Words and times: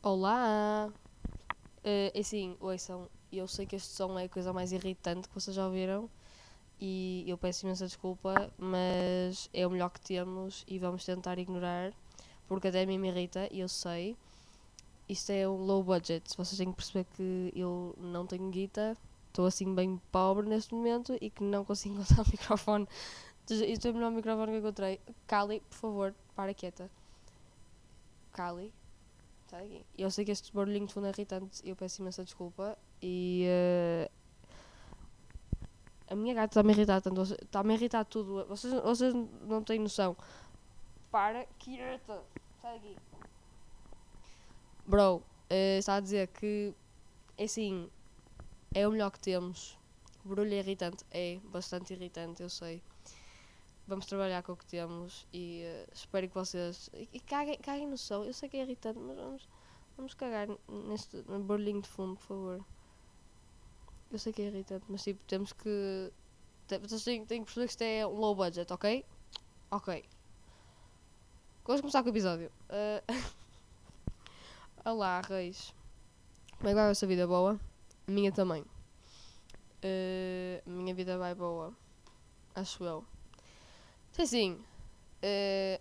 Olá! 0.00 0.92
Uh, 1.78 2.18
assim, 2.18 2.56
ouçam, 2.60 3.08
eu 3.32 3.48
sei 3.48 3.66
que 3.66 3.74
este 3.74 3.88
som 3.88 4.16
é 4.16 4.24
a 4.24 4.28
coisa 4.28 4.52
mais 4.52 4.70
irritante 4.70 5.28
que 5.28 5.34
vocês 5.34 5.56
já 5.56 5.66
ouviram 5.66 6.08
e 6.80 7.24
eu 7.26 7.36
peço 7.36 7.66
imensa 7.66 7.84
desculpa, 7.84 8.48
mas 8.56 9.50
é 9.52 9.66
o 9.66 9.70
melhor 9.70 9.90
que 9.90 10.00
temos 10.00 10.64
e 10.68 10.78
vamos 10.78 11.04
tentar 11.04 11.36
ignorar, 11.40 11.92
porque 12.46 12.68
até 12.68 12.82
a 12.82 12.86
mim 12.86 12.96
me 12.96 13.08
irrita 13.08 13.48
e 13.50 13.58
eu 13.58 13.68
sei. 13.68 14.16
Isto 15.08 15.32
é 15.32 15.48
um 15.48 15.64
low 15.64 15.82
budget, 15.82 16.28
vocês 16.36 16.56
têm 16.56 16.70
que 16.70 16.76
perceber 16.76 17.04
que 17.16 17.52
eu 17.56 17.92
não 17.98 18.24
tenho 18.24 18.48
guita, 18.50 18.96
estou 19.26 19.46
assim 19.46 19.74
bem 19.74 20.00
pobre 20.12 20.48
neste 20.48 20.72
momento 20.74 21.18
e 21.20 21.28
que 21.28 21.42
não 21.42 21.64
consigo 21.64 21.96
encontrar 22.00 22.22
o 22.22 22.30
microfone. 22.30 22.88
Isto 23.50 23.88
é 23.88 23.90
o 23.90 23.94
melhor 23.94 24.12
microfone 24.12 24.52
que 24.52 24.58
encontrei. 24.58 25.00
Cali, 25.26 25.58
por 25.58 25.76
favor, 25.76 26.14
para 26.36 26.54
quieta. 26.54 26.88
Cali. 28.32 28.72
Sai 29.48 29.68
daqui. 29.68 29.86
Eu 29.96 30.10
sei 30.10 30.24
que 30.24 30.30
este 30.30 30.52
barulhinho 30.52 30.86
de 30.86 30.92
fundo 30.92 31.06
é 31.06 31.10
irritante, 31.10 31.60
eu 31.64 31.74
peço 31.74 32.02
imensa 32.02 32.22
desculpa 32.22 32.78
e 33.02 33.46
uh, 34.06 34.10
a 36.08 36.14
minha 36.14 36.34
gata 36.34 36.52
está-me 36.52 36.72
a 36.72 36.76
irritar 36.76 37.00
tanto, 37.00 37.22
está-me 37.22 37.72
a 37.72 37.76
irritar 37.76 38.04
tudo. 38.04 38.46
Vocês, 38.46 38.72
vocês 38.82 39.14
não 39.14 39.62
têm 39.62 39.78
noção. 39.78 40.16
Para, 41.10 41.46
quieta. 41.58 42.22
Sai 42.60 42.78
daqui. 42.78 42.96
Bro, 44.86 45.16
uh, 45.16 45.22
está 45.50 45.96
a 45.96 46.00
dizer 46.00 46.28
que 46.28 46.74
é 47.36 47.44
assim, 47.44 47.90
é 48.74 48.86
o 48.86 48.90
melhor 48.90 49.10
que 49.10 49.20
temos. 49.20 49.78
O 50.24 50.28
barulho 50.28 50.52
é 50.52 50.58
irritante, 50.58 51.04
é 51.10 51.38
bastante 51.44 51.94
irritante, 51.94 52.42
eu 52.42 52.50
sei 52.50 52.82
vamos 53.88 54.06
trabalhar 54.06 54.42
com 54.42 54.52
o 54.52 54.56
que 54.56 54.66
temos 54.66 55.26
e 55.32 55.64
uh, 55.64 55.90
espero 55.92 56.28
que 56.28 56.34
vocês. 56.34 56.90
E, 56.92 57.08
e 57.14 57.20
caguem, 57.20 57.56
caguem 57.58 57.86
no 57.88 57.96
som. 57.96 58.22
Eu 58.24 58.34
sei 58.34 58.48
que 58.48 58.58
é 58.58 58.62
irritante, 58.62 58.98
mas 58.98 59.16
vamos, 59.16 59.48
vamos 59.96 60.14
cagar 60.14 60.46
neste 60.68 61.22
barulhinho 61.22 61.80
de 61.80 61.88
fundo, 61.88 62.16
por 62.16 62.26
favor. 62.26 62.64
Eu 64.10 64.18
sei 64.18 64.32
que 64.32 64.42
é 64.42 64.46
irritante, 64.46 64.84
mas 64.88 65.02
tipo, 65.02 65.24
temos 65.24 65.52
que. 65.52 66.12
Vocês 66.82 67.02
têm, 67.02 67.24
que 67.24 67.44
perceber 67.44 67.66
que 67.66 67.72
isto 67.72 67.82
é 67.82 68.06
um 68.06 68.16
low 68.16 68.34
budget, 68.34 68.70
ok? 68.70 69.04
Ok. 69.70 70.04
Vamos 71.64 71.80
começar 71.80 72.02
com 72.02 72.08
o 72.08 72.12
episódio. 72.12 72.52
Uh... 72.68 73.28
Olá, 74.84 75.20
Reis. 75.22 75.74
Como 76.58 76.68
é 76.68 76.72
que 76.72 76.74
vai 76.74 76.84
a 76.84 76.88
vossa 76.88 77.06
vida 77.06 77.26
boa? 77.26 77.58
A 78.06 78.10
minha 78.10 78.32
também. 78.32 78.62
Uh, 79.82 80.62
a 80.66 80.70
minha 80.70 80.94
vida 80.94 81.16
vai 81.16 81.34
boa. 81.34 81.72
Acho 82.54 82.84
eu. 82.84 83.17
Então, 84.10 84.24
assim, 84.24 84.52
uh, 84.52 85.80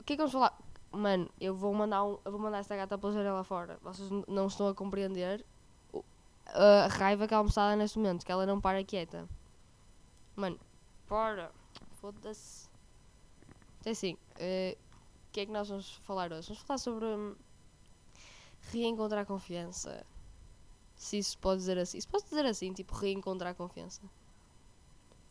o 0.00 0.04
que 0.04 0.12
é 0.12 0.16
que 0.16 0.18
vamos 0.18 0.32
falar? 0.32 0.56
Mano, 0.92 1.30
eu 1.40 1.54
vou 1.54 1.72
mandar, 1.72 2.04
um, 2.04 2.18
eu 2.24 2.32
vou 2.32 2.40
mandar 2.40 2.58
esta 2.58 2.76
gata 2.76 2.98
pela 2.98 3.12
janela 3.12 3.44
fora. 3.44 3.78
Vocês 3.82 4.10
não 4.26 4.46
estão 4.46 4.68
a 4.68 4.74
compreender 4.74 5.44
a 6.46 6.88
raiva 6.88 7.28
que 7.28 7.34
ela 7.34 7.44
me 7.44 7.48
está 7.48 7.76
neste 7.76 7.98
momento, 7.98 8.24
que 8.24 8.32
ela 8.32 8.46
não 8.46 8.60
para 8.60 8.82
quieta. 8.84 9.28
Mano, 10.34 10.58
para. 11.06 11.52
Foda-se. 12.00 12.68
Então, 13.80 13.92
assim, 13.92 14.14
uh, 14.14 14.76
o 15.28 15.32
que 15.32 15.40
é 15.40 15.46
que 15.46 15.52
nós 15.52 15.68
vamos 15.68 15.92
falar 16.02 16.32
hoje? 16.32 16.48
Vamos 16.48 16.62
falar 16.62 16.78
sobre 16.78 17.04
um, 17.04 17.36
reencontrar 18.72 19.24
confiança. 19.26 20.04
Se 20.96 21.18
isso 21.18 21.38
pode 21.38 21.60
dizer 21.60 21.78
assim. 21.78 21.98
Isso 21.98 22.08
pode 22.08 22.24
dizer 22.24 22.46
assim, 22.46 22.72
tipo, 22.72 22.94
reencontrar 22.94 23.54
confiança. 23.54 24.02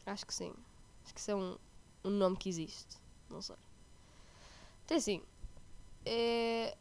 Acho 0.06 0.26
que 0.26 0.34
sim. 0.34 0.54
Acho 1.04 1.14
que 1.14 1.20
isso 1.20 1.32
é 1.32 1.36
um, 1.36 1.58
um 2.03 2.09
nome 2.09 2.38
que 2.38 2.50
existe. 2.50 2.97
Não 3.30 3.42
sei. 3.42 3.55
Então 4.86 4.97
assim. 4.97 5.22
É... 6.05 6.75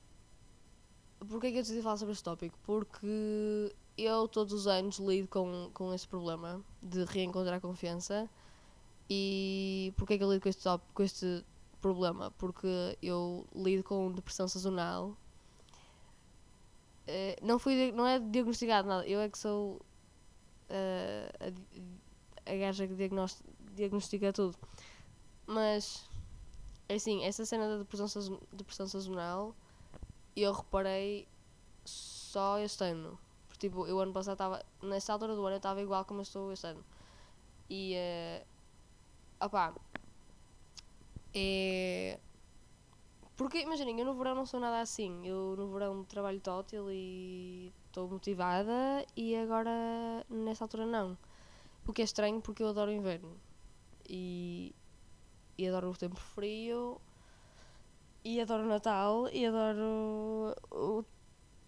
Porquê 1.28 1.48
é 1.48 1.50
que 1.50 1.58
eu 1.58 1.62
decidi 1.62 1.82
falar 1.82 1.96
sobre 1.96 2.12
este 2.12 2.24
tópico? 2.24 2.58
Porque 2.62 3.74
eu 3.96 4.28
todos 4.28 4.52
os 4.52 4.66
anos 4.68 4.98
lido 4.98 5.26
com, 5.28 5.70
com 5.74 5.92
esse 5.92 6.06
problema 6.06 6.64
de 6.82 7.04
reencontrar 7.04 7.60
confiança. 7.60 8.30
E 9.10 9.92
porquê 9.96 10.14
é 10.14 10.18
que 10.18 10.24
eu 10.24 10.30
lido 10.30 10.42
com 10.42 10.48
este, 10.48 10.62
tópico, 10.62 10.92
com 10.94 11.02
este 11.02 11.44
problema? 11.80 12.30
Porque 12.32 12.96
eu 13.02 13.46
lido 13.54 13.82
com 13.82 14.12
depressão 14.12 14.46
sazonal. 14.46 15.16
É, 17.06 17.38
não, 17.42 17.58
fui, 17.58 17.90
não 17.92 18.06
é 18.06 18.18
diagnosticado 18.18 18.86
nada, 18.86 19.06
eu 19.06 19.18
é 19.18 19.30
que 19.30 19.38
sou 19.38 19.80
uh, 20.68 21.52
a, 22.46 22.52
a 22.52 22.56
gaja 22.56 22.86
que 22.86 22.94
diagnostica 23.74 24.32
tudo. 24.32 24.56
Mas, 25.48 26.06
é 26.90 26.96
assim, 26.96 27.24
essa 27.24 27.46
cena 27.46 27.66
da 27.66 27.78
depressão, 27.78 28.38
depressão 28.52 28.86
sazonal, 28.86 29.54
eu 30.36 30.52
reparei 30.52 31.26
só 31.86 32.58
este 32.58 32.84
ano. 32.84 33.18
Porque, 33.48 33.66
tipo, 33.66 33.86
eu 33.86 33.98
ano 33.98 34.12
passado 34.12 34.34
estava, 34.34 34.62
nessa 34.82 35.10
altura 35.14 35.34
do 35.34 35.40
ano, 35.46 35.54
eu 35.54 35.56
estava 35.56 35.80
igual 35.80 36.04
como 36.04 36.20
eu 36.20 36.22
estou 36.22 36.52
este 36.52 36.66
ano. 36.66 36.84
E, 37.70 37.96
uh, 37.96 39.46
opá, 39.46 39.72
é... 41.34 42.18
Porque, 43.36 43.60
imaginem, 43.60 43.98
eu 44.00 44.04
no 44.06 44.14
verão 44.14 44.34
não 44.34 44.44
sou 44.44 44.60
nada 44.60 44.80
assim. 44.80 45.26
Eu 45.26 45.54
no 45.56 45.68
verão 45.72 46.04
trabalho 46.04 46.40
tótil 46.40 46.90
e 46.90 47.72
estou 47.86 48.06
motivada 48.08 49.06
e 49.16 49.34
agora 49.34 50.26
nessa 50.28 50.64
altura 50.64 50.84
não. 50.84 51.16
O 51.86 51.92
que 51.92 52.02
é 52.02 52.04
estranho 52.04 52.40
porque 52.42 52.62
eu 52.62 52.68
adoro 52.68 52.92
inverno. 52.92 53.34
E 54.08 54.74
e 55.58 55.66
adoro 55.66 55.90
o 55.90 55.96
tempo 55.96 56.16
frio 56.16 57.00
e 58.24 58.40
adoro 58.40 58.64
Natal 58.66 59.28
e 59.32 59.44
adoro 59.44 60.54
o, 60.70 61.04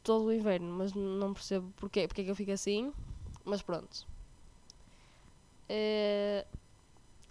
todo 0.02 0.26
o 0.26 0.32
inverno, 0.32 0.72
mas 0.72 0.94
não 0.94 1.34
percebo 1.34 1.72
porquê, 1.76 2.06
porque 2.06 2.22
é 2.22 2.24
que 2.24 2.30
eu 2.30 2.36
fico 2.36 2.52
assim, 2.52 2.92
mas 3.44 3.62
pronto. 3.62 4.06
Uh, 5.68 6.46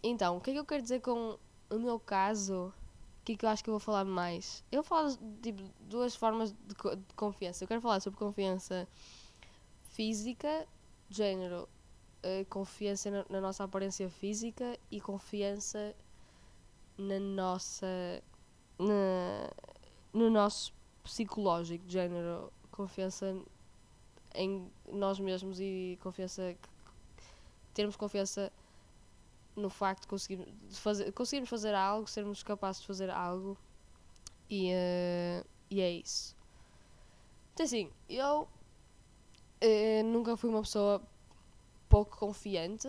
então, 0.03 0.37
o 0.37 0.41
que 0.41 0.51
é 0.51 0.53
que 0.53 0.59
eu 0.59 0.65
quero 0.65 0.81
dizer 0.81 1.01
com 1.01 1.37
o 1.69 1.79
meu 1.79 1.99
caso? 1.99 2.73
O 3.21 3.25
que 3.25 3.33
é 3.33 3.35
que 3.35 3.45
eu 3.45 3.49
acho 3.49 3.63
que 3.63 3.69
eu 3.69 3.73
vou 3.73 3.79
falar 3.79 4.05
mais? 4.05 4.63
Eu 4.71 4.81
falo 4.81 5.15
tipo 5.41 5.61
duas 5.81 6.15
formas 6.15 6.51
de, 6.51 6.73
de 6.73 7.13
confiança. 7.15 7.63
Eu 7.63 7.67
quero 7.67 7.81
falar 7.81 7.99
sobre 7.99 8.17
confiança 8.17 8.87
física, 9.91 10.65
género, 11.09 11.67
uh, 12.23 12.45
confiança 12.49 13.11
na, 13.11 13.25
na 13.29 13.41
nossa 13.41 13.63
aparência 13.63 14.09
física 14.09 14.79
e 14.89 15.01
confiança 15.01 15.93
na 16.99 17.19
nossa. 17.19 17.87
Na, 18.77 19.49
no 20.13 20.29
nosso 20.29 20.73
psicológico, 21.03 21.85
de 21.85 21.93
género, 21.93 22.51
confiança 22.71 23.35
em 24.35 24.71
nós 24.91 25.19
mesmos 25.19 25.59
e 25.59 25.97
confiança. 26.01 26.55
termos 27.73 27.95
confiança 27.95 28.51
no 29.55 29.69
facto 29.69 30.01
de 30.01 30.07
conseguirmos, 30.07 30.79
fazer, 30.79 31.11
conseguirmos 31.11 31.49
fazer 31.49 31.73
algo, 31.73 32.07
sermos 32.07 32.43
capazes 32.43 32.81
de 32.81 32.87
fazer 32.87 33.09
algo 33.09 33.57
e, 34.49 34.71
uh, 34.71 35.45
e 35.69 35.81
é 35.81 35.91
isso. 35.91 36.35
Então, 37.53 37.65
assim, 37.65 37.91
eu 38.07 38.43
uh, 38.43 40.03
nunca 40.05 40.37
fui 40.37 40.49
uma 40.49 40.61
pessoa 40.61 41.01
pouco 41.89 42.17
confiante 42.17 42.87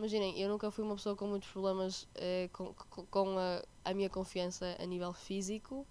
Imaginem, 0.00 0.40
eu 0.40 0.48
nunca 0.48 0.70
fui 0.70 0.82
uma 0.82 0.94
pessoa 0.94 1.14
com 1.14 1.26
muitos 1.26 1.50
problemas 1.50 2.04
uh, 2.04 2.48
com, 2.54 2.72
com, 3.10 3.38
a, 3.38 3.62
a, 3.84 3.92
minha 3.92 4.08
confiança 4.08 4.74
a 4.80 4.86
nível 4.86 5.12
físico. 5.12 5.86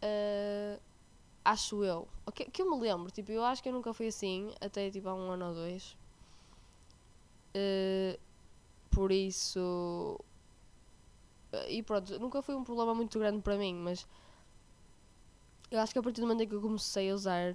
Uh, 0.00 0.80
acho 1.44 1.82
eu. 1.82 2.06
Que, 2.32 2.44
que 2.44 2.62
eu 2.62 2.70
me 2.70 2.80
lembro, 2.80 3.10
tipo, 3.10 3.32
eu 3.32 3.42
acho 3.42 3.60
que 3.60 3.68
eu 3.68 3.72
nunca 3.72 3.92
fui 3.92 4.06
assim, 4.06 4.54
até 4.60 4.88
tipo 4.88 5.08
há 5.08 5.14
um 5.16 5.32
ano 5.32 5.48
ou 5.48 5.54
dois. 5.54 5.96
Uh, 7.56 8.16
por 8.88 9.10
isso. 9.10 10.20
E 11.68 11.82
pronto, 11.82 12.20
nunca 12.20 12.40
foi 12.40 12.54
um 12.54 12.62
problema 12.62 12.94
muito 12.94 13.18
grande 13.18 13.42
para 13.42 13.58
mim, 13.58 13.74
mas. 13.74 14.06
Eu 15.72 15.80
acho 15.80 15.92
que 15.92 15.98
a 15.98 16.02
partir 16.04 16.20
do 16.20 16.28
momento 16.28 16.44
em 16.44 16.48
que 16.48 16.54
eu 16.54 16.60
comecei 16.60 17.10
a 17.10 17.14
usar 17.16 17.54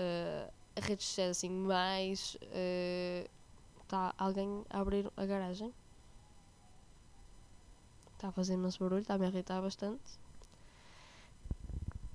uh, 0.00 0.52
redes 0.80 1.06
sociais 1.06 1.30
assim 1.30 1.48
mais. 1.48 2.34
Uh, 2.42 3.43
Está 3.94 4.12
alguém 4.18 4.66
a 4.70 4.80
abrir 4.80 5.08
a 5.16 5.24
garagem. 5.24 5.72
Está 8.14 8.26
a 8.26 8.32
fazer 8.32 8.54
imenso 8.54 8.80
barulho, 8.80 9.02
está-me 9.02 9.24
a 9.24 9.28
irritar 9.28 9.62
bastante. 9.62 10.18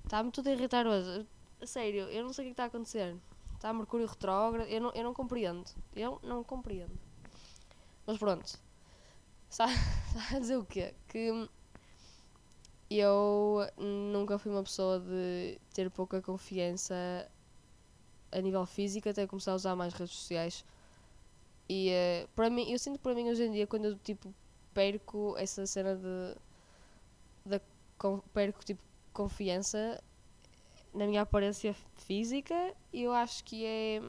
Está-me 0.03 0.29
tudo 0.29 0.49
a 0.49 0.51
irritar 0.51 0.85
hoje. 0.85 1.25
Sério, 1.63 2.09
eu 2.09 2.25
não 2.25 2.33
sei 2.33 2.43
o 2.43 2.47
que 2.47 2.51
está 2.51 2.63
a 2.63 2.67
acontecer. 2.67 3.15
Está 3.55 3.71
Mercúrio 3.71 4.07
retrógrado, 4.07 4.67
eu 4.67 4.81
não, 4.81 4.91
eu 4.91 5.05
não 5.05 5.13
compreendo. 5.13 5.71
Eu 5.95 6.19
não 6.21 6.43
compreendo. 6.43 6.99
Mas 8.05 8.17
pronto. 8.17 8.59
Está 9.49 9.65
a 10.35 10.39
dizer 10.39 10.57
o 10.57 10.65
quê? 10.65 10.93
Que 11.07 11.49
eu 12.89 13.65
nunca 13.77 14.37
fui 14.37 14.51
uma 14.51 14.63
pessoa 14.63 14.99
de 14.99 15.57
ter 15.73 15.89
pouca 15.89 16.21
confiança 16.21 17.31
a 18.33 18.41
nível 18.41 18.65
físico 18.65 19.07
até 19.07 19.25
começar 19.25 19.53
a 19.53 19.55
usar 19.55 19.77
mais 19.77 19.93
redes 19.93 20.13
sociais 20.13 20.65
e 21.69 21.91
uh, 21.91 22.27
para 22.35 22.49
mim, 22.49 22.69
eu 22.71 22.79
sinto 22.79 22.99
para 22.99 23.13
mim 23.13 23.29
hoje 23.29 23.43
em 23.43 23.51
dia 23.51 23.67
quando 23.67 23.85
eu 23.85 23.97
tipo 23.99 24.33
perco 24.73 25.35
essa 25.37 25.65
cena 25.65 25.95
de, 25.95 26.35
de 27.45 27.61
com, 27.97 28.19
perco 28.33 28.65
tipo 28.65 28.81
confiança 29.13 30.01
na 30.93 31.05
minha 31.05 31.21
aparência 31.21 31.75
física 31.95 32.73
eu 32.91 33.11
acho 33.13 33.43
que 33.43 33.65
é 33.65 34.01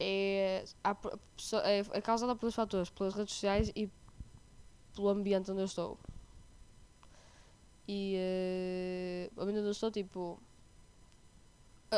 é, 0.00 0.64
a, 0.84 0.96
é, 1.64 1.78
é 1.92 2.00
causada 2.00 2.34
dois 2.34 2.54
fatores, 2.54 2.90
pelas 2.90 3.14
redes 3.14 3.34
sociais 3.34 3.72
e 3.74 3.90
pelo 4.94 5.08
ambiente 5.08 5.50
onde 5.50 5.60
eu 5.60 5.64
estou. 5.64 5.98
E 7.86 8.16
uh, 9.36 9.42
onde 9.42 9.58
eu 9.58 9.70
estou, 9.70 9.90
tipo. 9.90 10.40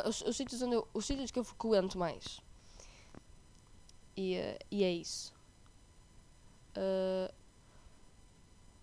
Os, 0.06 0.22
os, 0.22 0.36
sítios 0.36 0.62
onde 0.62 0.76
eu, 0.76 0.88
os 0.94 1.04
sítios 1.04 1.30
que 1.30 1.38
eu 1.38 1.44
frequento 1.44 1.98
mais. 1.98 2.40
E, 4.20 4.38
uh, 4.38 4.58
e 4.70 4.84
é 4.84 4.92
isso. 4.92 5.32
Uh, 6.76 7.32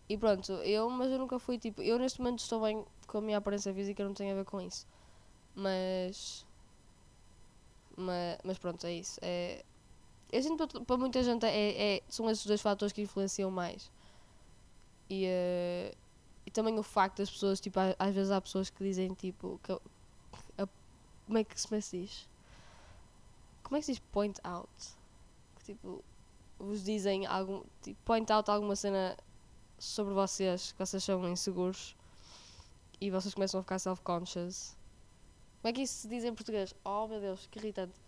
e 0.09 0.17
pronto, 0.17 0.51
eu, 0.63 0.89
mas 0.89 1.11
eu 1.11 1.19
nunca 1.19 1.37
fui 1.37 1.59
tipo. 1.59 1.81
Eu 1.81 1.99
neste 1.99 2.19
momento 2.19 2.39
estou 2.39 2.61
bem 2.61 2.83
com 3.05 3.19
a 3.19 3.21
minha 3.21 3.37
aparência 3.37 3.71
física, 3.71 4.03
não 4.03 4.15
tem 4.15 4.31
a 4.31 4.35
ver 4.35 4.45
com 4.45 4.59
isso. 4.59 4.87
Mas. 5.53 6.43
Mas, 7.95 8.39
mas 8.43 8.57
pronto, 8.57 8.85
é 8.87 8.93
isso. 8.93 9.19
É, 9.21 9.63
eu 10.31 10.41
sinto 10.41 10.67
para, 10.67 10.81
para 10.81 10.97
muita 10.97 11.21
gente 11.21 11.45
é, 11.45 11.97
é, 11.97 12.03
são 12.09 12.29
esses 12.29 12.45
dois 12.45 12.61
fatores 12.61 12.91
que 12.91 13.01
influenciam 13.01 13.51
mais. 13.51 13.91
E, 15.09 15.25
uh, 15.25 15.97
e 16.45 16.51
também 16.51 16.77
o 16.79 16.83
facto 16.83 17.17
das 17.17 17.29
pessoas, 17.29 17.59
tipo, 17.59 17.79
às, 17.79 17.95
às 17.99 18.13
vezes 18.15 18.31
há 18.31 18.41
pessoas 18.41 18.71
que 18.71 18.83
dizem 18.83 19.13
tipo. 19.13 19.59
Que, 19.63 19.73
a, 19.73 20.67
como 21.27 21.37
é 21.37 21.43
que 21.43 21.59
se 21.59 21.69
diz? 21.91 22.27
Como 23.61 23.77
é 23.77 23.79
que 23.79 23.85
se 23.85 23.91
diz 23.93 24.01
point 24.11 24.39
out? 24.43 24.96
Tipo, 25.67 26.01
vos 26.57 26.81
dizem 26.83 27.25
algum. 27.25 27.61
Tipo, 27.81 27.99
point 28.05 28.31
out 28.31 28.49
alguma 28.49 28.75
cena 28.75 29.17
sobre 29.77 30.13
vocês 30.13 30.71
que 30.71 30.79
vocês 30.79 31.03
são 31.03 31.27
inseguros 31.27 31.93
e 33.01 33.11
vocês 33.11 33.33
começam 33.33 33.59
a 33.59 33.63
ficar 33.63 33.79
self-conscious. 33.79 34.77
Como 35.61 35.69
é 35.69 35.73
que 35.73 35.81
isso 35.81 35.95
se 35.95 36.07
diz 36.07 36.23
em 36.23 36.33
português? 36.33 36.73
Oh 36.85 37.05
meu 37.07 37.19
Deus, 37.19 37.47
que 37.47 37.59
irritante. 37.59 37.99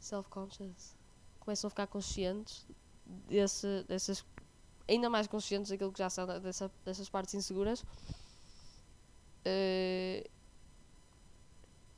Self-conscious. 0.00 0.96
Começam 1.38 1.68
a 1.68 1.70
ficar 1.70 1.86
conscientes 1.86 2.66
desse, 3.06 3.84
dessas. 3.84 4.26
ainda 4.88 5.08
mais 5.08 5.28
conscientes 5.28 5.70
daquilo 5.70 5.92
que 5.92 6.00
já 6.00 6.10
são 6.10 6.26
dessa, 6.40 6.70
dessas 6.84 7.08
partes 7.08 7.34
inseguras. 7.34 7.84
Uh, 9.46 10.28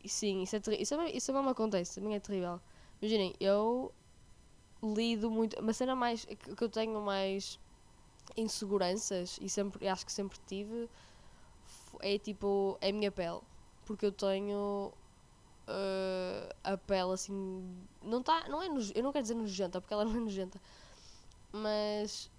sim, 0.07 0.43
isso, 0.43 0.57
é 0.57 0.61
isso, 0.79 0.95
é, 0.95 1.11
isso 1.11 1.31
é 1.31 1.43
me 1.43 1.49
acontece, 1.49 1.95
também 1.95 2.15
é 2.15 2.21
terrível. 2.21 2.61
Imaginem, 3.01 3.35
eu 3.41 3.93
lido 4.83 5.31
muito. 5.31 5.59
Uma 5.61 5.73
cena 5.73 5.95
mais. 5.95 6.25
que 6.25 6.65
eu 6.65 6.69
tenho 6.69 7.01
mais 7.01 7.59
inseguranças 8.37 9.39
e 9.41 9.49
sempre 9.49 9.87
acho 9.87 10.07
que 10.07 10.13
sempre 10.13 10.39
tive 10.47 10.89
é 12.01 12.19
tipo 12.19 12.79
é 12.81 12.89
a 12.89 12.93
minha 12.93 13.11
pele 13.11 13.41
porque 13.85 14.07
eu 14.07 14.13
tenho 14.13 14.93
uh, 15.69 16.55
a 16.65 16.77
pele 16.77 17.13
assim 17.13 17.63
não 18.03 18.23
tá 18.23 18.49
não 18.49 18.63
é 18.63 18.67
eu 18.67 19.03
não 19.03 19.13
quero 19.13 19.23
dizer 19.23 19.35
nojenta 19.35 19.81
porque 19.81 19.93
ela 19.93 20.05
não 20.07 20.17
é 20.17 20.21
nojenta 20.21 20.61
mas 21.53 22.31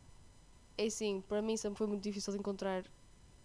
é 0.78 0.86
assim 0.86 1.22
para 1.28 1.42
mim 1.42 1.56
sempre 1.58 1.78
foi 1.78 1.88
muito 1.88 2.02
difícil 2.02 2.36
encontrar 2.36 2.84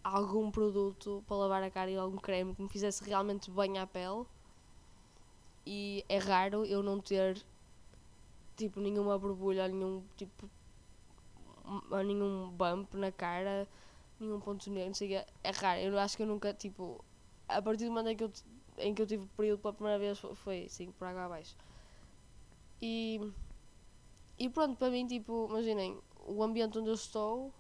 algum 0.03 0.51
produto 0.51 1.23
para 1.27 1.37
lavar 1.37 1.63
a 1.63 1.71
cara 1.71 1.91
e 1.91 1.97
algum 1.97 2.17
creme 2.17 2.55
que 2.55 2.63
me 2.63 2.69
fizesse 2.69 3.05
realmente 3.05 3.51
bem 3.51 3.79
à 3.79 3.87
pele 3.87 4.25
e 5.67 6.05
é 6.09 6.19
raro 6.19 6.65
eu 6.65 6.83
não 6.83 6.99
ter 6.99 7.45
tipo 8.59 8.81
nenhuma 8.81 9.19
borbulha 9.19 9.69
nenhum 9.69 10.05
tipo 10.17 10.51
nenhum 12.05 12.51
bump 12.51 12.95
na 12.95 13.13
cara, 13.13 13.69
nenhum 14.19 14.41
ponto 14.41 14.71
negro, 14.71 14.89
não 14.89 14.95
sei 14.95 15.09
o 15.09 15.11
que. 15.11 15.33
É 15.45 15.51
raro. 15.51 15.81
Eu 15.81 15.99
acho 15.99 16.17
que 16.17 16.23
eu 16.23 16.27
nunca, 16.27 16.53
tipo, 16.55 17.05
a 17.49 17.61
partir 17.61 17.85
do 17.85 17.91
momento 17.91 18.09
em 18.09 18.17
que 18.17 18.25
eu, 18.25 18.33
em 18.79 18.95
que 18.95 19.03
eu 19.03 19.07
tive 19.07 19.27
período 19.37 19.61
pela 19.61 19.75
primeira 19.75 19.99
vez, 19.99 20.19
foi 20.37 20.65
assim, 20.65 20.91
por 20.93 21.07
água 21.07 21.25
abaixo. 21.25 21.57
E, 22.81 23.21
e 24.39 24.49
pronto, 24.49 24.77
para 24.77 24.91
mim, 24.91 25.07
tipo, 25.07 25.49
imaginem, 25.51 25.99
o 26.27 26.43
ambiente 26.43 26.79
onde 26.79 26.89
eu 26.89 26.95
estou, 26.95 27.53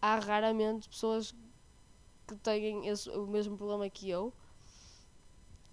há 0.00 0.18
raramente 0.18 0.88
pessoas 0.88 1.34
que 2.26 2.36
têm 2.36 2.88
esse, 2.88 3.08
o 3.10 3.26
mesmo 3.26 3.56
problema 3.56 3.88
que 3.88 4.10
eu. 4.10 4.32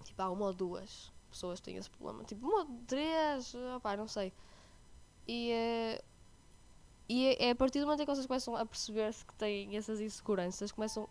Tipo, 0.04 0.22
há 0.22 0.30
uma 0.30 0.46
ou 0.46 0.54
duas 0.54 1.12
pessoas 1.38 1.60
têm 1.60 1.78
esse 1.78 1.90
problema. 1.90 2.24
Tipo, 2.24 2.48
uma, 2.48 2.68
três, 2.88 3.54
opá, 3.76 3.96
não 3.96 4.08
sei. 4.08 4.34
E, 5.28 5.52
uh, 5.54 6.04
e 7.08 7.26
é, 7.28 7.48
é 7.48 7.52
a 7.52 7.56
partir 7.56 7.80
do 7.80 7.86
momento 7.86 8.02
em 8.02 8.06
que 8.06 8.12
vocês 8.12 8.26
começam 8.26 8.56
a 8.56 8.66
perceber-se 8.66 9.26
que 9.26 9.34
têm 9.36 9.78
essas 9.78 10.02
inseguranças, 10.02 10.72
começam. 10.72 11.08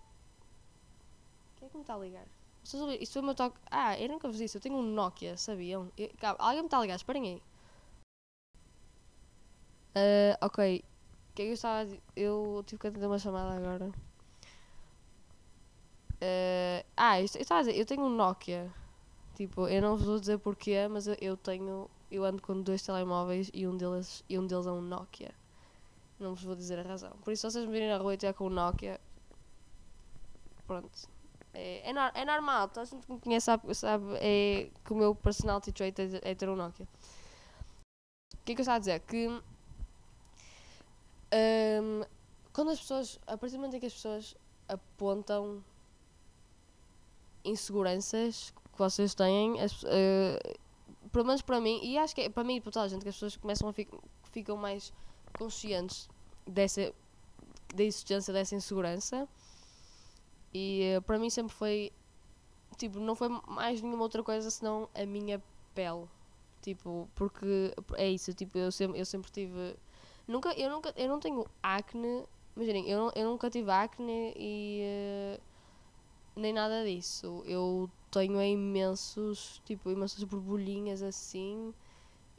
Quem 1.56 1.66
é 1.66 1.70
que 1.70 1.76
me 1.76 1.82
está 1.82 1.94
a 1.94 1.98
ligar? 1.98 2.26
Vocês 2.64 2.82
ouviram? 2.82 3.02
Isso 3.02 3.12
foi 3.12 3.22
o 3.22 3.24
meu 3.24 3.34
toque. 3.34 3.58
Ah, 3.70 3.98
eu 3.98 4.08
nunca 4.08 4.28
vos 4.28 4.38
disse, 4.38 4.56
eu 4.56 4.60
tenho 4.60 4.76
um 4.76 4.82
Nokia, 4.82 5.36
sabiam? 5.36 5.90
Eu... 5.96 6.10
Calma, 6.18 6.38
alguém 6.40 6.62
me 6.62 6.66
está 6.66 6.78
a 6.78 6.82
ligar, 6.82 6.96
esperem 6.96 7.22
aí. 7.24 7.42
Uh, 9.96 10.36
ok. 10.44 10.84
O 11.30 11.34
que 11.34 11.42
é 11.42 11.44
que 11.44 11.50
eu 11.50 11.54
estava 11.54 11.80
a 11.80 11.84
dizer? 11.84 12.02
Eu 12.16 12.64
tive 12.66 12.80
que 12.80 12.86
atender 12.88 13.06
uma 13.06 13.18
chamada 13.18 13.56
agora. 13.56 13.92
Uh, 16.16 16.84
ah, 16.96 17.20
eu 17.20 17.24
estava 17.24 17.60
a 17.60 17.62
dizer, 17.62 17.78
eu 17.78 17.86
tenho 17.86 18.02
um 18.02 18.08
Nokia. 18.08 18.72
Tipo, 19.36 19.68
eu 19.68 19.82
não 19.82 19.98
vos 19.98 20.06
vou 20.06 20.18
dizer 20.18 20.38
porquê, 20.38 20.88
mas 20.88 21.06
eu, 21.06 21.14
eu 21.20 21.36
tenho. 21.36 21.90
Eu 22.10 22.24
ando 22.24 22.40
com 22.40 22.62
dois 22.62 22.80
telemóveis 22.82 23.50
e 23.52 23.66
um 23.66 23.76
deles, 23.76 24.24
e 24.28 24.38
um 24.38 24.46
deles 24.46 24.66
é 24.66 24.72
um 24.72 24.80
Nokia. 24.80 25.34
Não 26.18 26.34
vos 26.34 26.42
vou 26.42 26.56
dizer 26.56 26.78
a 26.78 26.82
razão. 26.82 27.12
Por 27.22 27.32
isso, 27.32 27.42
se 27.42 27.52
vocês 27.52 27.66
me 27.66 27.72
virem 27.72 27.90
na 27.90 27.98
rua 27.98 28.14
e 28.14 28.16
tiver 28.16 28.32
com 28.32 28.46
o 28.46 28.50
Nokia, 28.50 28.98
pronto. 30.66 30.90
É, 31.52 31.90
é, 31.90 31.92
é 32.14 32.24
normal, 32.24 32.68
toda 32.68 32.82
a 32.82 32.84
gente 32.86 33.06
que 33.06 33.12
me 33.12 33.20
conhece 33.20 33.44
sabe, 33.44 33.74
sabe 33.74 34.04
é, 34.20 34.70
que 34.82 34.92
o 34.92 34.96
meu 34.96 35.14
personality 35.14 35.70
trait 35.72 35.98
é, 36.00 36.30
é 36.30 36.34
ter 36.34 36.48
um 36.48 36.56
Nokia. 36.56 36.88
O 38.32 38.44
que 38.46 38.52
é 38.52 38.54
que 38.54 38.60
eu 38.60 38.62
estava 38.62 38.76
a 38.76 38.78
dizer? 38.78 39.00
Que 39.00 39.28
um, 39.28 39.42
quando 42.54 42.70
as 42.70 42.80
pessoas, 42.80 43.20
a 43.26 43.36
partir 43.36 43.56
do 43.56 43.58
momento 43.58 43.76
em 43.76 43.80
que 43.80 43.86
as 43.86 43.92
pessoas 43.92 44.34
apontam 44.66 45.62
inseguranças 47.44 48.54
que 48.76 48.82
vocês 48.82 49.14
têm, 49.14 49.60
as, 49.60 49.82
uh, 49.82 50.58
pelo 51.10 51.24
menos 51.24 51.42
para 51.42 51.60
mim, 51.60 51.80
e 51.82 51.98
acho 51.98 52.14
que 52.14 52.20
é 52.20 52.28
para 52.28 52.44
mim 52.44 52.56
e 52.56 52.60
para 52.60 52.70
toda 52.70 52.84
a 52.84 52.88
gente, 52.88 53.02
que 53.02 53.08
as 53.08 53.14
pessoas 53.14 53.36
começam 53.36 53.68
a 53.68 53.72
ficar, 53.72 53.98
ficam 54.30 54.56
mais 54.56 54.92
conscientes 55.38 56.08
dessa, 56.46 56.92
da 57.74 57.82
existência 57.82 58.32
dessa 58.32 58.54
insegurança. 58.54 59.28
E 60.52 60.96
uh, 60.96 61.02
para 61.02 61.18
mim 61.18 61.30
sempre 61.30 61.54
foi. 61.54 61.92
Tipo, 62.76 63.00
não 63.00 63.14
foi 63.14 63.28
mais 63.46 63.80
nenhuma 63.80 64.02
outra 64.02 64.22
coisa 64.22 64.50
senão 64.50 64.88
a 64.94 65.06
minha 65.06 65.42
pele. 65.74 66.06
Tipo, 66.60 67.08
porque 67.14 67.74
é 67.94 68.10
isso, 68.10 68.34
tipo, 68.34 68.58
eu 68.58 68.70
sempre, 68.72 68.98
eu 68.98 69.04
sempre 69.04 69.30
tive. 69.30 69.76
Nunca, 70.26 70.52
eu, 70.52 70.70
nunca, 70.70 70.92
eu 70.96 71.08
não 71.08 71.20
tenho 71.20 71.46
acne. 71.62 72.24
Imaginem, 72.56 72.88
eu, 72.88 73.12
eu 73.14 73.30
nunca 73.30 73.48
tive 73.50 73.70
acne 73.70 74.32
e. 74.36 75.38
Uh, 75.38 75.40
nem 76.36 76.52
nada 76.52 76.84
disso. 76.84 77.42
Eu 77.46 77.90
tenho 78.16 78.42
imensos, 78.42 79.60
tipo, 79.64 79.90
imensas 79.90 80.22
borbulhinhas 80.24 81.02
assim. 81.02 81.74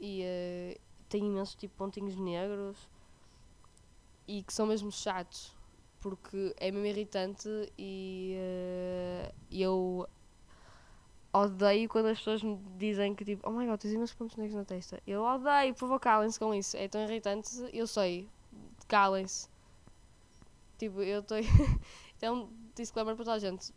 E, 0.00 0.22
uh, 0.22 0.80
tem 1.08 1.24
imensos 1.26 1.54
tipo 1.54 1.74
pontinhos 1.76 2.16
negros 2.16 2.88
e 4.26 4.42
que 4.42 4.52
são 4.52 4.66
mesmo 4.66 4.92
chatos 4.92 5.56
porque 6.00 6.54
é 6.58 6.70
mesmo 6.70 6.86
irritante 6.86 7.48
e 7.76 8.36
uh, 8.36 9.34
eu 9.50 10.08
odeio 11.32 11.88
quando 11.88 12.06
as 12.06 12.18
pessoas 12.18 12.42
me 12.42 12.56
dizem 12.76 13.14
que 13.14 13.24
tipo, 13.24 13.48
oh 13.48 13.52
my 13.52 13.66
god, 13.66 13.80
tens 13.80 13.94
imensos 13.94 14.14
pontos 14.14 14.36
negros 14.36 14.54
na 14.54 14.64
testa. 14.64 15.02
Eu 15.06 15.22
odeio, 15.22 15.74
por 15.74 15.80
favor, 15.80 16.00
calem-se 16.00 16.38
com 16.38 16.54
isso. 16.54 16.76
É 16.76 16.88
tão 16.88 17.02
irritante, 17.02 17.48
eu 17.72 17.86
sei. 17.86 18.28
Calem-se. 18.86 19.48
Tipo, 20.78 21.02
eu 21.02 21.20
estou. 21.20 21.38
é 22.22 22.30
um 22.30 22.48
disclaimer 22.74 23.16
para 23.16 23.24
toda 23.24 23.36
a 23.36 23.38
gente. 23.40 23.72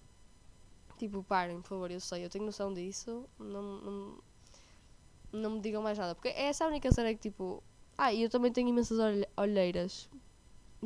Tipo, 1.01 1.23
parem, 1.23 1.59
por 1.63 1.69
favor, 1.69 1.89
eu 1.89 1.99
sei, 1.99 2.23
eu 2.23 2.29
tenho 2.29 2.45
noção 2.45 2.71
disso. 2.71 3.27
Não, 3.39 3.63
não, 3.63 4.17
não 5.33 5.49
me 5.49 5.59
digam 5.59 5.81
mais 5.81 5.97
nada. 5.97 6.13
Porque 6.13 6.27
é 6.27 6.43
essa 6.43 6.63
a 6.63 6.67
única 6.67 6.91
cena 6.91 7.11
que 7.11 7.19
tipo. 7.19 7.63
Ah, 7.97 8.13
e 8.13 8.21
eu 8.21 8.29
também 8.29 8.51
tenho 8.51 8.69
imensas 8.69 8.99
olheiras. 9.35 10.07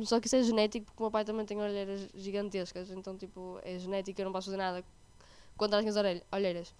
Só 0.04 0.18
que 0.18 0.26
isso 0.26 0.36
é 0.36 0.42
genético 0.42 0.86
porque 0.86 1.02
o 1.02 1.04
meu 1.04 1.10
pai 1.10 1.22
também 1.22 1.44
tem 1.44 1.60
olheiras 1.60 2.08
gigantescas. 2.14 2.90
Então, 2.90 3.14
tipo, 3.14 3.60
é 3.62 3.78
genético, 3.78 4.18
eu 4.18 4.24
não 4.24 4.32
posso 4.32 4.46
fazer 4.46 4.56
nada 4.56 4.82
contra 5.54 5.80
as 5.80 5.84
minhas 5.84 6.22
olheiras. 6.32 6.74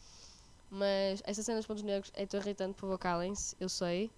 Mas 0.70 1.22
essa 1.26 1.42
cena 1.42 1.58
dos 1.58 1.66
pontos 1.66 1.82
negros 1.82 2.10
é 2.14 2.24
tão 2.24 2.40
irritante, 2.40 2.72
por 2.72 2.80
favor, 2.86 2.98
calem-se, 2.98 3.54
eu 3.60 3.68
sei. 3.68 4.10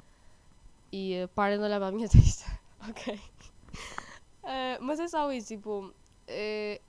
E 0.93 1.25
uh, 1.25 1.29
parem 1.35 1.59
de 1.59 1.65
olhar 1.65 1.81
para 1.81 1.89
a 1.89 1.93
minha 1.93 2.07
testa, 2.09 2.47
ok? 2.89 3.21
Uh, 4.45 4.79
mas 4.81 5.01
é 5.01 5.09
só 5.09 5.33
isso, 5.33 5.49
tipo. 5.49 5.93
Uh, 6.29 6.88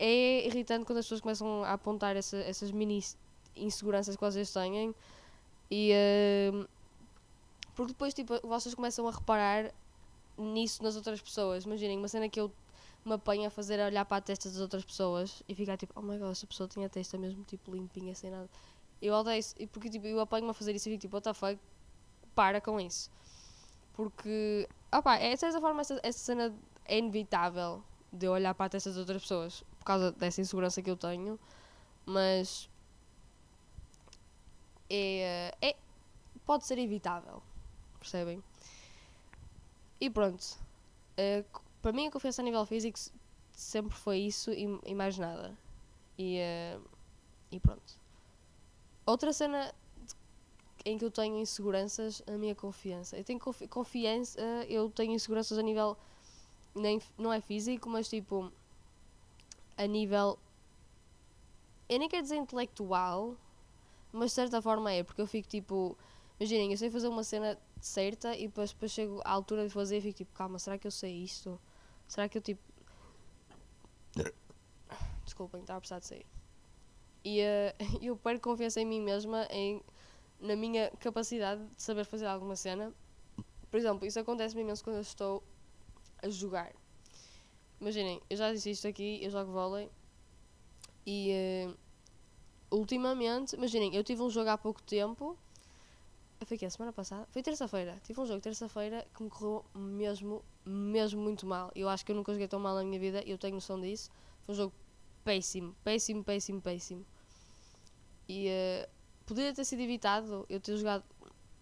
é 0.00 0.46
irritante 0.46 0.86
quando 0.86 0.98
as 0.98 1.04
pessoas 1.04 1.20
começam 1.20 1.62
a 1.62 1.74
apontar 1.74 2.16
essa, 2.16 2.38
essas 2.38 2.70
mini 2.70 3.04
inseguranças 3.54 4.16
que 4.16 4.20
vocês 4.20 4.50
têm 4.50 4.94
e. 5.70 5.92
Uh, 6.54 6.66
porque 7.74 7.92
depois, 7.92 8.14
tipo, 8.14 8.34
vocês 8.42 8.74
começam 8.74 9.06
a 9.06 9.10
reparar 9.10 9.72
nisso 10.38 10.82
nas 10.82 10.96
outras 10.96 11.20
pessoas. 11.20 11.64
Imaginem, 11.64 11.98
uma 11.98 12.08
cena 12.08 12.28
que 12.28 12.40
eu 12.40 12.50
me 13.04 13.12
apanha 13.12 13.48
a 13.48 13.50
fazer 13.50 13.80
a 13.80 13.86
olhar 13.86 14.04
para 14.06 14.16
a 14.16 14.20
testa 14.20 14.48
das 14.48 14.58
outras 14.58 14.84
pessoas 14.84 15.42
e 15.46 15.54
ficar 15.54 15.76
tipo, 15.76 15.92
oh 15.94 16.02
my 16.02 16.18
god, 16.18 16.30
esta 16.30 16.46
pessoa 16.46 16.68
tem 16.68 16.84
a 16.84 16.88
testa 16.88 17.18
mesmo 17.18 17.44
tipo 17.44 17.74
limpinha, 17.74 18.14
sem 18.14 18.30
nada. 18.30 18.48
Eu 19.00 19.14
odeio 19.14 19.38
isso, 19.38 19.54
e 19.58 19.66
porque 19.66 19.88
tipo, 19.88 20.06
eu 20.06 20.20
apanho-me 20.20 20.50
a 20.50 20.54
fazer 20.54 20.74
isso 20.74 20.88
e 20.88 20.92
fico 20.92 21.02
tipo, 21.02 21.16
what 21.16 21.24
the 21.24 21.34
fuck, 21.34 21.58
para 22.34 22.60
com 22.60 22.80
isso. 22.80 23.10
Porque, 23.94 24.68
opá, 24.92 25.16
é, 25.16 25.34
de 25.34 25.40
certa 25.40 25.60
forma 25.60 25.82
essa, 25.82 26.00
essa 26.02 26.18
cena 26.18 26.54
é 26.86 26.98
inevitável 26.98 27.82
de 28.12 28.26
eu 28.26 28.32
olhar 28.32 28.54
para 28.54 28.66
a 28.66 28.68
testa 28.68 28.90
das 28.90 28.98
outras 28.98 29.22
pessoas 29.22 29.64
por 29.80 29.86
causa 29.86 30.12
dessa 30.12 30.40
insegurança 30.40 30.80
que 30.80 30.90
eu 30.90 30.96
tenho, 30.96 31.40
mas 32.06 32.70
é, 34.88 35.54
é 35.60 35.76
pode 36.44 36.66
ser 36.66 36.78
evitável, 36.78 37.42
percebem? 37.98 38.42
E 39.98 40.10
pronto, 40.10 40.42
uh, 40.42 41.60
para 41.80 41.92
mim 41.92 42.06
a 42.06 42.10
confiança 42.10 42.42
a 42.42 42.44
nível 42.44 42.64
físico 42.66 42.98
sempre 43.52 43.96
foi 43.96 44.18
isso 44.18 44.52
e, 44.52 44.66
e 44.84 44.94
mais 44.94 45.18
nada. 45.18 45.56
E, 46.18 46.38
uh, 46.76 46.82
e 47.50 47.58
pronto. 47.58 47.98
Outra 49.06 49.32
cena 49.32 49.74
em 50.84 50.98
que 50.98 51.04
eu 51.04 51.10
tenho 51.10 51.38
inseguranças, 51.38 52.22
a 52.26 52.32
minha 52.32 52.54
confiança. 52.54 53.16
Eu 53.16 53.24
tenho 53.24 53.38
confi 53.38 53.66
confiança, 53.66 54.40
eu 54.68 54.90
tenho 54.90 55.12
inseguranças 55.12 55.58
a 55.58 55.62
nível 55.62 55.96
nem, 56.74 57.00
não 57.18 57.32
é 57.32 57.40
físico, 57.40 57.88
mas 57.88 58.08
tipo 58.08 58.52
a 59.80 59.86
nível 59.86 60.38
eu 61.88 61.98
nem 61.98 62.08
quero 62.08 62.22
dizer 62.22 62.36
intelectual, 62.36 63.36
mas 64.12 64.30
de 64.30 64.34
certa 64.36 64.62
forma 64.62 64.92
é, 64.92 65.02
porque 65.02 65.20
eu 65.20 65.26
fico 65.26 65.48
tipo, 65.48 65.98
imaginem, 66.38 66.70
eu 66.70 66.78
sei 66.78 66.88
fazer 66.88 67.08
uma 67.08 67.24
cena 67.24 67.58
certa 67.80 68.36
e 68.36 68.46
depois, 68.46 68.72
depois 68.72 68.92
chego 68.92 69.20
à 69.24 69.30
altura 69.32 69.66
de 69.66 69.70
fazer 69.72 69.98
e 69.98 70.00
fico 70.00 70.18
tipo, 70.18 70.32
calma, 70.32 70.58
será 70.58 70.78
que 70.78 70.86
eu 70.86 70.90
sei 70.90 71.24
isto? 71.24 71.58
Será 72.06 72.28
que 72.28 72.38
eu 72.38 72.42
tipo. 72.42 72.62
Desculpem, 75.24 75.62
estava 75.62 75.78
a 75.78 75.80
precisar 75.80 75.98
de 75.98 76.06
sair. 76.06 76.26
E 77.24 77.40
uh, 77.40 77.74
eu 78.04 78.16
perco 78.16 78.42
confiança 78.50 78.80
em 78.80 78.84
mim 78.84 79.00
mesma, 79.00 79.48
em, 79.50 79.82
na 80.38 80.54
minha 80.54 80.90
capacidade 81.00 81.64
de 81.64 81.82
saber 81.82 82.04
fazer 82.04 82.26
alguma 82.26 82.54
cena. 82.54 82.92
Por 83.68 83.78
exemplo, 83.78 84.06
isso 84.06 84.20
acontece 84.20 84.56
imenso 84.58 84.84
quando 84.84 84.96
eu 84.96 85.02
estou 85.02 85.42
a 86.22 86.28
jogar. 86.28 86.72
Imaginem, 87.80 88.20
eu 88.28 88.36
já 88.36 88.52
disse 88.52 88.70
isto 88.70 88.86
aqui, 88.86 89.18
eu 89.22 89.30
jogo 89.30 89.52
vôlei 89.52 89.90
e 91.06 91.32
uh, 91.66 91.76
ultimamente, 92.70 93.56
imaginem, 93.56 93.94
eu 93.94 94.04
tive 94.04 94.22
um 94.22 94.30
jogo 94.30 94.50
há 94.50 94.58
pouco 94.58 94.82
tempo. 94.82 95.36
Foi 96.44 96.56
que 96.56 96.64
a 96.64 96.70
semana 96.70 96.92
passada? 96.92 97.26
Foi 97.32 97.42
terça-feira. 97.42 98.00
Tive 98.02 98.20
um 98.20 98.26
jogo 98.26 98.40
terça-feira 98.40 99.06
que 99.14 99.22
me 99.22 99.28
correu 99.28 99.64
mesmo, 99.74 100.42
mesmo 100.64 101.20
muito 101.20 101.46
mal. 101.46 101.70
Eu 101.74 101.88
acho 101.88 102.04
que 102.04 102.12
eu 102.12 102.16
nunca 102.16 102.32
joguei 102.32 102.48
tão 102.48 102.58
mal 102.58 102.74
na 102.74 102.82
minha 102.82 102.98
vida, 102.98 103.22
eu 103.26 103.36
tenho 103.36 103.54
noção 103.54 103.80
disso. 103.80 104.10
Foi 104.46 104.54
um 104.54 104.56
jogo 104.56 104.72
péssimo, 105.22 105.74
péssimo, 105.84 106.24
péssimo, 106.24 106.60
péssimo. 106.60 107.04
E 108.28 108.48
uh, 108.48 108.88
poderia 109.26 109.52
ter 109.52 109.64
sido 109.64 109.80
evitado 109.80 110.46
eu 110.48 110.60
ter 110.60 110.76
jogado 110.76 111.04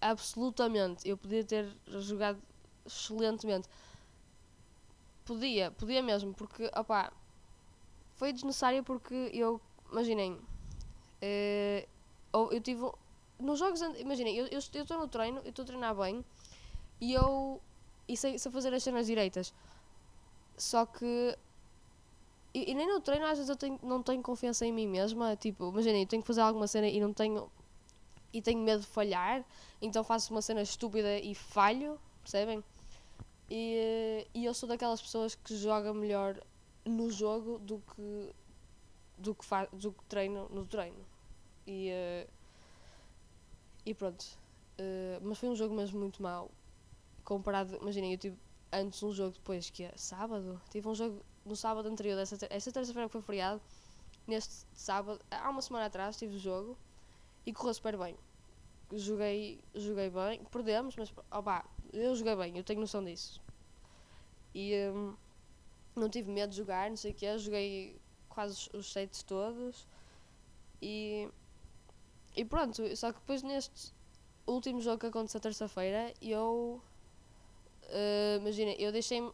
absolutamente. 0.00 1.08
Eu 1.08 1.16
podia 1.16 1.42
ter 1.42 1.66
jogado 1.86 2.40
excelentemente. 2.86 3.68
Podia, 5.28 5.70
podia 5.72 6.02
mesmo, 6.02 6.32
porque, 6.32 6.70
opá, 6.74 7.12
foi 8.14 8.32
desnecessário 8.32 8.82
porque 8.82 9.30
eu, 9.34 9.60
imaginem, 9.92 10.32
uh, 10.32 12.48
eu 12.50 12.60
tive. 12.62 12.90
Nos 13.38 13.58
jogos. 13.58 13.82
Imaginem, 13.98 14.38
eu 14.38 14.58
estou 14.58 14.96
no 14.96 15.06
treino, 15.06 15.42
eu 15.44 15.50
estou 15.50 15.64
a 15.64 15.66
treinar 15.66 15.94
bem 15.94 16.24
e 16.98 17.12
eu. 17.12 17.60
E 18.08 18.16
sei, 18.16 18.38
sei 18.38 18.50
fazer 18.50 18.72
as 18.72 18.82
cenas 18.82 19.06
direitas. 19.06 19.52
Só 20.56 20.86
que. 20.86 21.36
E, 22.54 22.70
e, 22.70 22.74
nem 22.74 22.88
no 22.88 22.98
treino 22.98 23.26
às 23.26 23.36
vezes 23.36 23.50
eu 23.50 23.56
tenho, 23.56 23.78
não 23.82 24.02
tenho 24.02 24.22
confiança 24.22 24.64
em 24.64 24.72
mim 24.72 24.86
mesma. 24.86 25.36
Tipo, 25.36 25.68
imaginem, 25.68 26.04
eu 26.04 26.08
tenho 26.08 26.22
que 26.22 26.26
fazer 26.26 26.40
alguma 26.40 26.66
cena 26.66 26.88
e 26.88 26.98
não 26.98 27.12
tenho. 27.12 27.52
E 28.32 28.40
tenho 28.40 28.60
medo 28.60 28.80
de 28.80 28.86
falhar. 28.86 29.44
Então 29.82 30.02
faço 30.02 30.32
uma 30.32 30.40
cena 30.40 30.62
estúpida 30.62 31.18
e 31.18 31.34
falho, 31.34 32.00
percebem? 32.22 32.64
E, 33.50 34.26
e 34.34 34.44
eu 34.44 34.52
sou 34.52 34.68
daquelas 34.68 35.00
pessoas 35.00 35.34
que 35.34 35.56
joga 35.56 35.94
melhor 35.94 36.40
no 36.84 37.10
jogo 37.10 37.58
do 37.58 37.78
que 37.78 38.34
do 39.16 39.34
que, 39.34 39.44
fa 39.44 39.66
do 39.72 39.92
que 39.92 40.04
treino 40.04 40.48
no 40.50 40.64
treino. 40.66 41.04
E, 41.66 41.90
uh, 41.90 42.30
e 43.84 43.94
pronto. 43.94 44.24
Uh, 44.78 45.20
mas 45.22 45.38
foi 45.38 45.48
um 45.48 45.56
jogo 45.56 45.74
mesmo 45.74 45.98
muito 45.98 46.22
mau. 46.22 46.50
Comparado, 47.24 47.76
imaginem, 47.76 48.12
eu 48.12 48.18
tive 48.18 48.38
antes 48.72 49.02
um 49.02 49.12
jogo 49.12 49.32
depois 49.32 49.70
que 49.70 49.84
é 49.84 49.92
sábado. 49.96 50.60
Tive 50.70 50.88
um 50.88 50.94
jogo 50.94 51.22
no 51.44 51.56
sábado 51.56 51.88
anterior, 51.88 52.16
dessa 52.16 52.36
ter 52.36 52.52
essa 52.52 52.70
terça-feira 52.70 53.08
que 53.08 53.12
foi 53.12 53.22
feriado. 53.22 53.60
Neste 54.26 54.66
sábado, 54.74 55.20
há 55.30 55.48
uma 55.48 55.62
semana 55.62 55.86
atrás, 55.86 56.16
tive 56.16 56.36
o 56.36 56.38
jogo 56.38 56.76
e 57.44 57.52
correu 57.52 57.74
super 57.74 57.96
bem. 57.96 58.16
Joguei, 58.92 59.60
joguei 59.74 60.08
bem, 60.08 60.44
perdemos, 60.50 60.96
mas 60.96 61.12
opá, 61.30 61.64
eu 61.92 62.14
joguei 62.14 62.34
bem, 62.36 62.56
eu 62.56 62.64
tenho 62.64 62.80
noção 62.80 63.04
disso. 63.04 63.40
E 64.54 64.74
um, 64.90 65.14
não 65.94 66.08
tive 66.08 66.30
medo 66.30 66.50
de 66.50 66.56
jogar, 66.56 66.88
não 66.88 66.96
sei 66.96 67.10
o 67.10 67.14
que, 67.14 67.38
joguei 67.38 68.00
quase 68.28 68.70
os 68.72 68.90
sets 68.92 69.22
todos. 69.22 69.86
E, 70.80 71.28
e 72.34 72.44
pronto, 72.44 72.96
só 72.96 73.12
que 73.12 73.20
depois 73.20 73.42
neste 73.42 73.92
último 74.46 74.80
jogo 74.80 74.98
que 74.98 75.06
aconteceu 75.06 75.40
terça-feira, 75.40 76.12
eu. 76.22 76.80
Uh, 77.84 78.38
imagina, 78.40 78.72
eu 78.72 78.90
deixei-me 78.92 79.30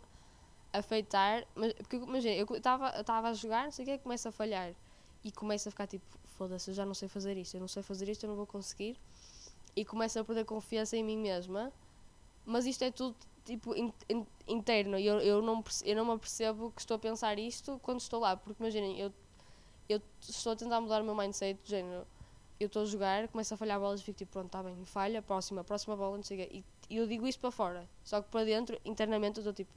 afeitar. 0.72 1.46
Porque 1.78 1.96
imagina, 1.96 2.34
eu 2.34 2.46
estava 2.56 3.28
a 3.28 3.32
jogar, 3.34 3.64
não 3.64 3.70
sei 3.70 3.84
o 3.84 3.88
que, 3.88 3.98
começa 3.98 4.28
a 4.28 4.32
falhar. 4.32 4.74
E 5.22 5.30
começa 5.32 5.68
a 5.68 5.72
ficar 5.72 5.86
tipo, 5.86 6.04
foda-se, 6.36 6.70
eu 6.70 6.74
já 6.74 6.84
não 6.84 6.94
sei 6.94 7.08
fazer 7.08 7.36
isto, 7.36 7.54
eu 7.54 7.60
não 7.60 7.68
sei 7.68 7.82
fazer 7.82 8.08
isto, 8.08 8.24
eu 8.24 8.28
não 8.28 8.36
vou 8.36 8.46
conseguir. 8.46 8.98
E 9.76 9.84
começa 9.84 10.20
a 10.20 10.24
perder 10.24 10.44
confiança 10.44 10.96
em 10.96 11.02
mim 11.02 11.16
mesma. 11.16 11.72
Mas 12.44 12.66
isto 12.66 12.82
é 12.82 12.90
tudo 12.90 13.16
tipo 13.44 13.74
in, 13.76 13.92
in, 14.08 14.26
interno 14.48 14.98
e 14.98 15.06
eu, 15.06 15.20
eu, 15.20 15.42
não, 15.42 15.62
eu 15.84 15.96
não 15.96 16.04
me 16.06 16.12
apercebo 16.12 16.70
que 16.70 16.80
estou 16.80 16.96
a 16.96 16.98
pensar 16.98 17.38
isto 17.38 17.78
quando 17.82 18.00
estou 18.00 18.20
lá, 18.20 18.36
porque 18.36 18.62
imaginem, 18.62 18.98
eu, 18.98 19.12
eu 19.88 20.00
estou 20.20 20.52
a 20.52 20.56
tentar 20.56 20.80
mudar 20.80 21.02
o 21.02 21.04
meu 21.04 21.14
mindset 21.14 21.60
do 21.62 21.68
género, 21.68 22.06
eu 22.58 22.66
estou 22.66 22.82
a 22.82 22.84
jogar, 22.86 23.28
começo 23.28 23.52
a 23.52 23.56
falhar 23.56 23.78
bolas 23.78 24.00
e 24.00 24.04
fico 24.04 24.18
tipo, 24.18 24.32
pronto, 24.32 24.46
está 24.46 24.62
bem, 24.62 24.84
falha, 24.84 25.20
próxima, 25.20 25.62
próxima 25.62 25.96
bola, 25.96 26.16
não 26.16 26.22
quê. 26.22 26.48
E, 26.50 26.64
e 26.88 26.96
eu 26.96 27.06
digo 27.06 27.26
isto 27.26 27.40
para 27.40 27.50
fora, 27.50 27.88
só 28.02 28.22
que 28.22 28.30
para 28.30 28.44
dentro, 28.44 28.80
internamente, 28.84 29.38
eu 29.38 29.42
estou 29.42 29.52
tipo, 29.52 29.72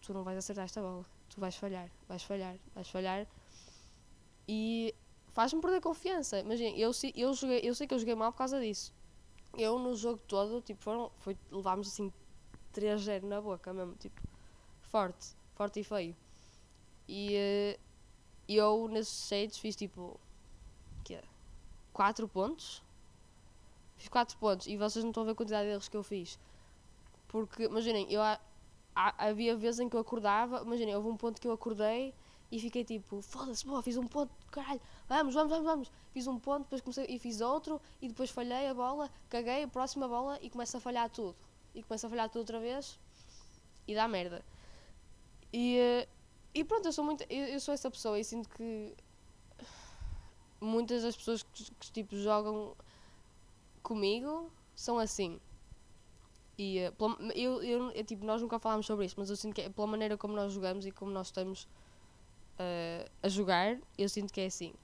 tu 0.00 0.14
não 0.14 0.24
vais 0.24 0.38
acertar 0.38 0.64
esta 0.64 0.80
bola, 0.80 1.04
tu 1.28 1.40
vais 1.40 1.54
falhar, 1.54 1.90
vais 2.08 2.22
falhar, 2.22 2.56
vais 2.74 2.88
falhar. 2.88 3.26
E 4.48 4.94
faz-me 5.32 5.60
perder 5.60 5.80
confiança. 5.80 6.40
Imagina, 6.40 6.76
eu, 6.76 6.90
eu, 7.14 7.34
joguei, 7.34 7.60
eu 7.62 7.74
sei 7.74 7.86
que 7.86 7.94
eu 7.94 7.98
joguei 7.98 8.14
mal 8.14 8.32
por 8.32 8.38
causa 8.38 8.60
disso. 8.60 8.92
Eu 9.56 9.78
no 9.78 9.94
jogo 9.94 10.20
todo, 10.26 10.60
tipo, 10.62 10.82
foram, 10.82 11.10
foi, 11.18 11.36
levámos 11.50 11.88
assim 11.88 12.12
3-0 12.74 13.24
na 13.24 13.40
boca 13.40 13.72
mesmo, 13.72 13.94
tipo, 13.96 14.20
forte, 14.80 15.34
forte 15.54 15.80
e 15.80 15.84
feio. 15.84 16.16
E 17.08 17.36
uh, 17.76 17.80
eu 18.48 18.88
nesses 18.88 19.28
shades 19.28 19.58
fiz 19.58 19.76
tipo, 19.76 20.18
que 21.04 21.18
4 21.92 22.26
pontos. 22.28 22.82
Fiz 23.96 24.08
4 24.08 24.36
pontos 24.38 24.66
e 24.66 24.76
vocês 24.76 25.04
não 25.04 25.10
estão 25.10 25.22
a 25.22 25.26
ver 25.26 25.32
a 25.32 25.34
quantidade 25.34 25.66
de 25.66 25.72
erros 25.72 25.88
que 25.88 25.96
eu 25.96 26.02
fiz. 26.02 26.38
Porque, 27.28 27.64
imaginem, 27.64 28.10
eu 28.10 28.20
há, 28.20 28.38
havia 28.94 29.56
vezes 29.56 29.80
em 29.80 29.88
que 29.88 29.96
eu 29.96 30.00
acordava, 30.00 30.62
imaginem, 30.62 30.94
houve 30.94 31.08
um 31.08 31.16
ponto 31.16 31.40
que 31.40 31.46
eu 31.46 31.52
acordei 31.52 32.14
e 32.50 32.58
fiquei 32.60 32.84
tipo, 32.84 33.22
foda-se, 33.22 33.66
boa, 33.66 33.82
fiz 33.82 33.96
um 33.96 34.06
ponto, 34.06 34.30
caralho, 34.52 34.80
vamos, 35.08 35.34
vamos, 35.34 35.50
vamos, 35.50 35.66
vamos. 35.66 35.92
Fiz 36.12 36.26
um 36.26 36.38
ponto, 36.38 36.64
depois 36.64 36.80
comecei 36.80 37.06
e 37.08 37.18
fiz 37.18 37.40
outro 37.40 37.80
e 38.00 38.06
depois 38.08 38.30
falhei 38.30 38.68
a 38.68 38.74
bola, 38.74 39.10
caguei 39.28 39.64
a 39.64 39.68
próxima 39.68 40.06
bola 40.06 40.38
e 40.40 40.48
começa 40.50 40.78
a 40.78 40.80
falhar 40.80 41.10
tudo 41.10 41.34
e 41.74 41.82
começa 41.82 42.06
a 42.06 42.10
falhar 42.10 42.28
tudo 42.28 42.40
outra 42.40 42.60
vez 42.60 43.00
e 43.88 43.94
dá 43.94 44.06
merda. 44.06 44.44
E, 45.52 45.78
eh, 45.78 46.08
e 46.54 46.64
pronto, 46.64 46.86
eu 46.86 46.92
sou 46.92 47.04
muito. 47.04 47.24
Eu, 47.28 47.46
eu 47.46 47.60
sou 47.60 47.74
essa 47.74 47.90
pessoa 47.90 48.18
e 48.18 48.24
sinto 48.24 48.48
que 48.50 48.94
muitas 50.60 51.02
das 51.02 51.16
pessoas 51.16 51.42
que, 51.42 51.64
que 51.74 51.92
tipo 51.92 52.16
jogam 52.16 52.76
comigo 53.82 54.50
são 54.74 54.98
assim. 54.98 55.40
E 56.58 56.78
eh, 56.78 56.92
eu, 57.34 57.62
eu, 57.62 57.90
eu, 57.90 58.04
tipo, 58.04 58.24
nós 58.24 58.40
nunca 58.42 58.58
falámos 58.58 58.86
sobre 58.86 59.06
isso, 59.06 59.16
mas 59.18 59.30
eu 59.30 59.36
sinto 59.36 59.54
que 59.54 59.62
é 59.62 59.68
pela 59.70 59.86
maneira 59.86 60.16
como 60.16 60.34
nós 60.34 60.52
jogamos 60.52 60.86
e 60.86 60.90
como 60.92 61.10
nós 61.10 61.28
estamos 61.28 61.66
uh, 62.58 63.10
a 63.22 63.28
jogar, 63.28 63.78
eu 63.96 64.08
sinto 64.08 64.32
que 64.32 64.40
é 64.40 64.46
assim. 64.46 64.74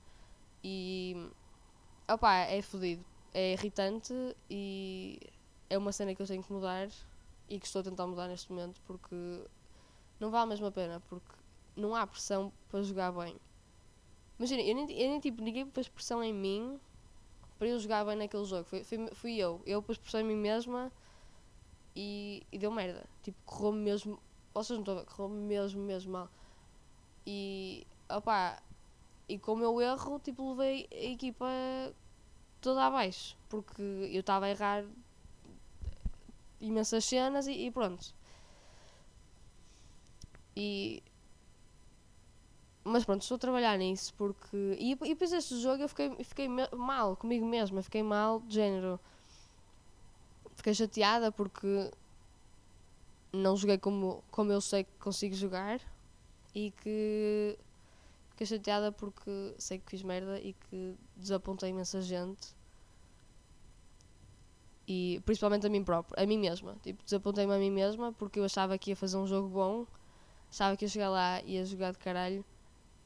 E 0.62 1.30
opá, 2.10 2.36
é 2.36 2.60
fodido, 2.62 3.04
é 3.32 3.52
irritante 3.52 4.14
e 4.50 5.20
é 5.70 5.76
uma 5.76 5.92
cena 5.92 6.14
que 6.14 6.22
eu 6.22 6.26
tenho 6.26 6.42
que 6.42 6.52
mudar 6.52 6.88
e 7.48 7.58
que 7.58 7.66
estou 7.66 7.80
a 7.80 7.84
tentar 7.84 8.06
mudar 8.06 8.28
neste 8.28 8.50
momento 8.50 8.80
porque 8.86 9.44
não 10.18 10.30
vale 10.30 10.44
a 10.44 10.46
mesma 10.46 10.70
pena, 10.70 11.00
porque 11.08 11.32
não 11.76 11.94
há 11.94 12.06
pressão 12.06 12.52
para 12.68 12.82
jogar 12.82 13.12
bem. 13.12 13.36
Imagina, 14.38 14.62
eu 14.62 14.74
nem, 14.74 14.90
eu 14.90 15.10
nem 15.10 15.20
tipo, 15.20 15.42
ninguém 15.42 15.66
pôs 15.66 15.88
pressão 15.88 16.22
em 16.22 16.32
mim 16.32 16.78
para 17.58 17.68
eu 17.68 17.78
jogar 17.78 18.04
bem 18.04 18.16
naquele 18.16 18.44
jogo. 18.44 18.64
Fui, 18.64 18.84
fui, 18.84 19.08
fui 19.12 19.36
eu. 19.36 19.60
Eu 19.66 19.82
pus 19.82 19.98
pressão 19.98 20.20
em 20.20 20.24
mim 20.24 20.36
mesma 20.36 20.92
e, 21.94 22.46
e 22.52 22.58
deu 22.58 22.70
merda. 22.70 23.04
Tipo, 23.22 23.36
correu 23.44 23.72
mesmo. 23.72 24.20
Vocês 24.54 24.78
não 24.78 24.82
estão 24.82 24.94
a 24.96 25.00
ver, 25.00 25.06
correu 25.06 25.28
mesmo, 25.28 25.82
mesmo 25.82 26.12
mal. 26.12 26.30
E, 27.30 27.86
opá, 28.08 28.58
e 29.28 29.38
com 29.38 29.52
o 29.52 29.56
meu 29.56 29.82
erro, 29.82 30.18
tipo, 30.18 30.54
levei 30.54 30.88
a 30.90 31.12
equipa 31.12 31.46
toda 32.58 32.86
abaixo. 32.86 33.36
Porque 33.50 33.82
eu 33.82 34.20
estava 34.20 34.46
a 34.46 34.50
errar 34.50 34.82
imensas 36.58 37.04
cenas 37.04 37.46
e, 37.46 37.52
e 37.66 37.70
pronto. 37.70 38.14
E. 40.56 41.02
Mas 42.82 43.04
pronto, 43.04 43.20
estou 43.20 43.36
a 43.36 43.38
trabalhar 43.38 43.76
nisso 43.76 44.14
porque. 44.14 44.56
E, 44.78 44.92
e 44.92 44.94
depois 44.94 45.30
deste 45.30 45.58
jogo 45.60 45.82
eu 45.82 45.88
fiquei, 45.90 46.24
fiquei 46.24 46.48
mal 46.48 47.14
comigo 47.14 47.44
mesma, 47.44 47.82
fiquei 47.82 48.02
mal 48.02 48.40
de 48.40 48.54
género. 48.54 48.98
Fiquei 50.56 50.72
chateada 50.72 51.30
porque 51.30 51.90
não 53.34 53.54
joguei 53.54 53.76
como, 53.76 54.24
como 54.30 54.50
eu 54.50 54.62
sei 54.62 54.84
que 54.84 54.92
consigo 54.98 55.34
jogar 55.34 55.78
e 56.54 56.70
que 56.70 57.58
fiquei 58.30 58.46
chateada 58.46 58.92
porque 58.92 59.54
sei 59.58 59.78
que 59.78 59.90
fiz 59.90 60.02
merda 60.02 60.40
e 60.40 60.52
que 60.52 60.94
desapontei 61.16 61.70
imensa 61.70 62.00
gente 62.00 62.56
e 64.88 65.20
principalmente 65.26 65.66
a 65.66 65.70
mim 65.70 65.84
própria, 65.84 66.22
a 66.22 66.26
mim 66.26 66.38
mesma. 66.38 66.74
Tipo, 66.82 67.04
desapontei-me 67.04 67.54
a 67.54 67.58
mim 67.58 67.70
mesma 67.70 68.10
porque 68.12 68.40
eu 68.40 68.44
achava 68.44 68.78
que 68.78 68.90
ia 68.90 68.96
fazer 68.96 69.18
um 69.18 69.26
jogo 69.26 69.48
bom, 69.48 69.86
achava 70.50 70.76
que 70.76 70.86
ia 70.86 70.88
chegar 70.88 71.10
lá 71.10 71.42
e 71.42 71.56
ia 71.56 71.66
jogar 71.66 71.92
de 71.92 71.98
caralho, 71.98 72.42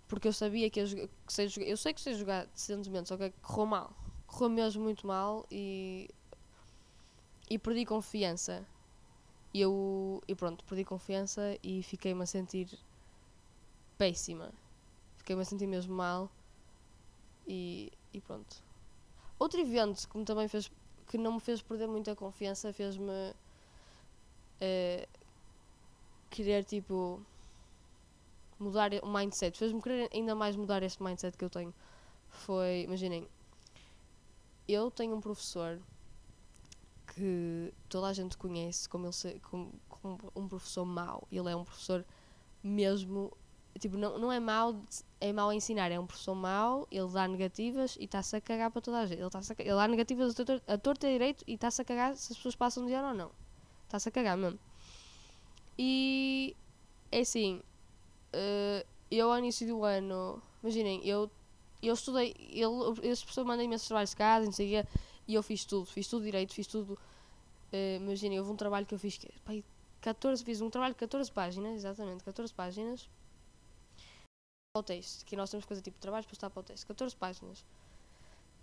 porque 0.07 0.29
eu 0.29 0.33
sabia 0.33 0.71
que 0.71 0.81
ia 0.81 1.09
que 1.09 1.33
sei 1.33 1.49
jogar, 1.49 1.67
eu 1.67 1.77
sei 1.77 1.93
que 1.93 2.01
sei 2.01 2.15
jogar 2.15 2.47
decentemente, 2.47 3.09
só 3.09 3.17
que 3.17 3.31
correu 3.43 3.67
mal, 3.67 3.97
correu 4.29 4.51
mesmo 4.51 4.83
muito 4.85 5.07
mal 5.07 5.45
e 5.51 6.09
e 7.51 7.59
perdi 7.59 7.85
confiança. 7.85 8.65
E 9.53 9.61
eu 9.61 10.23
e 10.29 10.35
pronto, 10.35 10.65
perdi 10.65 10.85
confiança 10.85 11.59
e 11.63 11.83
fiquei-me 11.83 12.23
a 12.23 12.27
sentir 12.27 12.69
péssima. 14.02 14.52
Fiquei-me 15.16 15.42
a 15.42 15.44
sentir 15.44 15.68
mesmo 15.68 15.94
mal 15.94 16.28
e, 17.47 17.92
e 18.12 18.21
pronto. 18.21 18.56
Outro 19.38 19.61
evento 19.61 20.09
que 20.09 20.18
me 20.18 20.25
também 20.25 20.49
fez 20.49 20.68
que 21.06 21.16
não 21.16 21.35
me 21.35 21.40
fez 21.40 21.62
perder 21.62 21.87
muita 21.87 22.16
confiança, 22.16 22.73
fez-me 22.73 23.30
uh, 24.61 25.09
querer 26.30 26.64
tipo 26.64 27.23
mudar 28.59 28.90
o 29.04 29.06
mindset, 29.06 29.56
fez-me 29.56 29.80
querer 29.80 30.09
ainda 30.12 30.35
mais 30.35 30.56
mudar 30.56 30.82
este 30.82 31.00
mindset 31.00 31.37
que 31.37 31.44
eu 31.44 31.50
tenho. 31.50 31.73
Foi, 32.28 32.82
imaginem, 32.82 33.28
eu 34.66 34.90
tenho 34.90 35.14
um 35.14 35.21
professor 35.21 35.80
que 37.14 37.73
toda 37.88 38.09
a 38.09 38.12
gente 38.12 38.37
conhece 38.37 38.88
como, 38.88 39.06
ele, 39.06 39.40
como, 39.40 39.73
como 39.88 40.18
um 40.35 40.49
professor 40.49 40.85
mau. 40.85 41.28
Ele 41.30 41.50
é 41.50 41.54
um 41.54 41.62
professor 41.62 42.04
mesmo 42.64 43.37
tipo, 43.79 43.97
não, 43.97 44.19
não 44.19 44.33
é 44.33 44.38
mau, 44.38 44.81
é 45.21 45.33
mau 45.33 45.49
a 45.49 45.55
ensinar, 45.55 45.91
é 45.91 45.99
um 45.99 46.07
professor 46.07 46.35
mau, 46.35 46.87
ele 46.91 47.09
dá 47.09 47.26
negativas 47.26 47.97
e 47.99 48.05
está-se 48.05 48.37
a 48.37 48.41
cagar 48.41 48.71
para 48.71 48.83
toda 48.83 48.99
a 48.99 49.07
gente. 49.07 49.21
Ele, 49.21 49.31
tá 49.31 49.38
a, 49.38 49.62
ele 49.62 49.75
dá 49.75 49.88
negativas 49.88 50.38
a, 50.38 50.45
tor 50.45 50.62
a 50.67 50.79
torta 50.79 51.09
direito 51.09 51.45
e 51.47 51.55
está-se 51.55 51.81
a 51.81 51.85
cagar 51.85 52.17
se 52.17 52.33
as 52.33 52.37
pessoas 52.37 52.55
passam 52.55 52.87
de 52.87 52.93
ano 52.93 53.09
ou 53.09 53.14
não. 53.14 53.31
Está-se 53.85 54.09
a 54.09 54.12
cagar 54.12 54.37
mesmo. 54.37 54.59
E 55.79 56.55
é 57.11 57.21
assim, 57.21 57.62
uh, 58.35 58.87
eu 59.11 59.33
ao 59.33 59.38
início 59.38 59.67
do 59.67 59.85
ano, 59.85 60.43
imaginem, 60.62 61.07
eu, 61.07 61.31
eu 61.83 61.95
estudei, 61.95 62.35
ele, 62.38 63.09
esse 63.11 63.23
professor 63.23 63.45
manda 63.45 63.62
imensos 63.62 63.88
trabalhos 63.88 64.11
de 64.11 64.17
casa, 64.17 64.45
não 64.45 64.52
sei 64.52 64.81
o 64.81 64.87
e 65.26 65.35
eu 65.35 65.43
fiz 65.43 65.64
tudo, 65.64 65.87
fiz 65.87 66.09
tudo 66.09 66.25
direito, 66.25 66.52
fiz 66.52 66.67
tudo. 66.67 66.99
Uh, 67.73 67.97
imaginem, 67.97 68.38
houve 68.38 68.50
um 68.50 68.57
trabalho 68.57 68.85
que 68.85 68.95
eu 68.95 68.99
fiz 68.99 69.17
que, 69.17 69.29
pai, 69.45 69.64
14, 70.02 70.45
fiz 70.45 70.61
um 70.61 70.69
trabalho 70.69 70.93
de 70.93 70.99
14 70.99 71.33
páginas, 71.33 71.76
exatamente, 71.76 72.23
14 72.23 72.52
páginas 72.52 73.09
o 74.75 74.83
texto, 74.83 75.37
nós 75.37 75.50
temos 75.50 75.67
fazer 75.67 75.83
tipo 75.83 75.99
trabalhos 75.99 76.25
para 76.25 76.33
estar 76.33 76.49
para 76.49 76.61
o 76.61 76.62
texto, 76.62 76.87
14 76.87 77.14
páginas. 77.14 77.62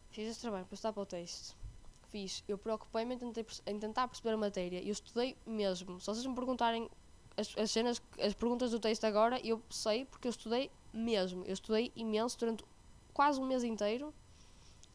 Fiz 0.10 0.28
esse 0.28 0.42
trabalho 0.42 0.66
para 0.66 0.74
estar 0.74 0.92
para 0.92 1.04
o 1.04 1.06
texto. 1.06 1.56
Fiz, 2.10 2.44
eu 2.48 2.58
preocupei-me 2.58 3.14
em, 3.14 3.32
em, 3.68 3.80
tentar 3.80 4.08
perceber 4.08 4.32
a 4.32 4.38
matéria. 4.38 4.82
Eu 4.82 4.92
estudei 4.92 5.38
mesmo. 5.46 6.00
Se 6.00 6.08
vocês 6.08 6.26
me 6.26 6.34
perguntarem 6.34 6.90
as, 7.38 7.56
as 7.56 7.70
cenas, 7.70 8.02
as 8.20 8.34
perguntas 8.34 8.72
do 8.72 8.80
texto 8.80 9.06
agora, 9.06 9.40
eu 9.46 9.62
sei 9.70 10.06
porque 10.06 10.28
eu 10.28 10.32
estudei 10.32 10.72
mesmo. 10.92 11.46
Eu 11.46 11.54
estudei 11.54 11.92
imenso 11.96 12.40
durante 12.40 12.66
quase 13.14 13.40
um 13.40 13.46
mês 13.46 13.64
inteiro 13.64 14.12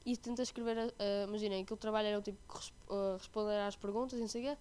e 0.05 0.17
tentei 0.17 0.43
escrever, 0.43 0.77
uh, 0.79 1.29
imaginem, 1.29 1.63
aquele 1.63 1.79
trabalho 1.79 2.09
era 2.09 2.21
tipo 2.21 2.59
uh, 2.89 3.17
responder 3.17 3.61
às 3.61 3.77
perguntas 3.77 4.19
e 4.19 4.21
não 4.21 4.29
sei 4.29 4.43
o 4.43 4.51
quê, 4.51 4.59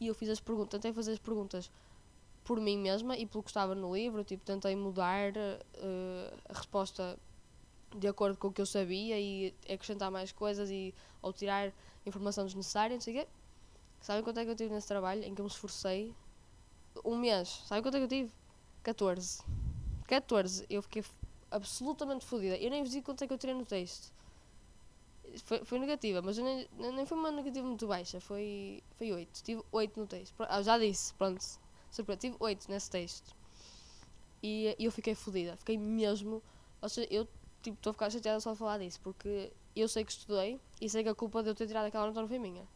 e 0.00 0.06
eu 0.08 0.14
fiz 0.14 0.28
as 0.28 0.38
perguntas, 0.38 0.72
tentei 0.72 0.92
fazer 0.92 1.12
as 1.12 1.18
perguntas 1.18 1.70
por 2.44 2.60
mim 2.60 2.78
mesma 2.78 3.16
e 3.16 3.26
pelo 3.26 3.42
que 3.42 3.50
estava 3.50 3.74
no 3.74 3.94
livro, 3.94 4.22
tipo, 4.22 4.44
tentei 4.44 4.76
mudar 4.76 5.32
uh, 5.32 6.38
a 6.48 6.52
resposta 6.52 7.18
de 7.96 8.06
acordo 8.06 8.36
com 8.36 8.48
o 8.48 8.52
que 8.52 8.60
eu 8.60 8.66
sabia 8.66 9.18
e 9.18 9.54
acrescentar 9.68 10.10
mais 10.10 10.30
coisas 10.30 10.70
e 10.70 10.94
ou 11.22 11.32
tirar 11.32 11.72
informação 12.04 12.44
desnecessária, 12.44 12.94
não 12.94 13.00
sei 13.00 13.16
o 13.16 13.20
quê. 13.20 13.28
Sabem 14.00 14.22
quanto 14.22 14.38
é 14.38 14.44
que 14.44 14.50
eu 14.50 14.56
tive 14.56 14.74
nesse 14.74 14.86
trabalho 14.86 15.24
em 15.24 15.34
que 15.34 15.40
eu 15.40 15.44
me 15.44 15.50
esforcei? 15.50 16.14
Um 17.02 17.16
mês. 17.16 17.48
Sabem 17.66 17.82
quanto 17.82 17.94
é 17.96 17.98
que 17.98 18.04
eu 18.04 18.08
tive? 18.08 18.32
14. 18.82 19.42
14. 20.06 20.66
Eu 20.68 20.82
fiquei 20.82 21.02
absolutamente 21.50 22.26
fodida. 22.26 22.56
Eu 22.58 22.68
nem 22.70 22.84
vi 22.84 23.00
quanto 23.00 23.24
é 23.24 23.26
que 23.26 23.32
eu 23.32 23.38
tirei 23.38 23.54
no 23.54 23.64
texto. 23.64 24.12
Foi, 25.44 25.64
foi 25.64 25.78
negativa, 25.78 26.20
mas 26.20 26.36
nem, 26.36 26.68
nem 26.76 27.06
foi 27.06 27.16
uma 27.16 27.30
negativa 27.30 27.66
muito 27.66 27.86
baixa. 27.86 28.20
Foi, 28.20 28.82
foi 28.96 29.12
8. 29.12 29.42
Tive 29.42 29.62
8 29.72 29.98
no 29.98 30.06
texto. 30.06 30.34
Ah, 30.40 30.60
já 30.60 30.78
disse, 30.78 31.14
pronto 31.14 31.63
Surpresa, 31.94 32.20
tive 32.20 32.36
8 32.40 32.70
nesse 32.70 32.90
texto. 32.90 33.34
E, 34.42 34.74
e 34.78 34.84
eu 34.84 34.92
fiquei 34.92 35.14
fodida, 35.14 35.56
fiquei 35.56 35.78
mesmo. 35.78 36.42
Ou 36.82 36.88
seja, 36.88 37.08
eu 37.10 37.26
tipo, 37.62 37.76
estou 37.76 37.90
a 37.90 37.94
ficar 37.94 38.10
chateada 38.10 38.40
só 38.40 38.50
a 38.50 38.56
falar 38.56 38.78
disso, 38.78 39.00
porque 39.02 39.52
eu 39.74 39.88
sei 39.88 40.04
que 40.04 40.12
estudei 40.12 40.60
e 40.80 40.88
sei 40.88 41.02
que 41.02 41.08
a 41.08 41.14
culpa 41.14 41.42
de 41.42 41.50
eu 41.50 41.54
ter 41.54 41.66
tirado 41.66 41.86
aquela 41.86 42.06
nota 42.06 42.20
não 42.20 42.28
foi 42.28 42.38
minha. 42.38 42.66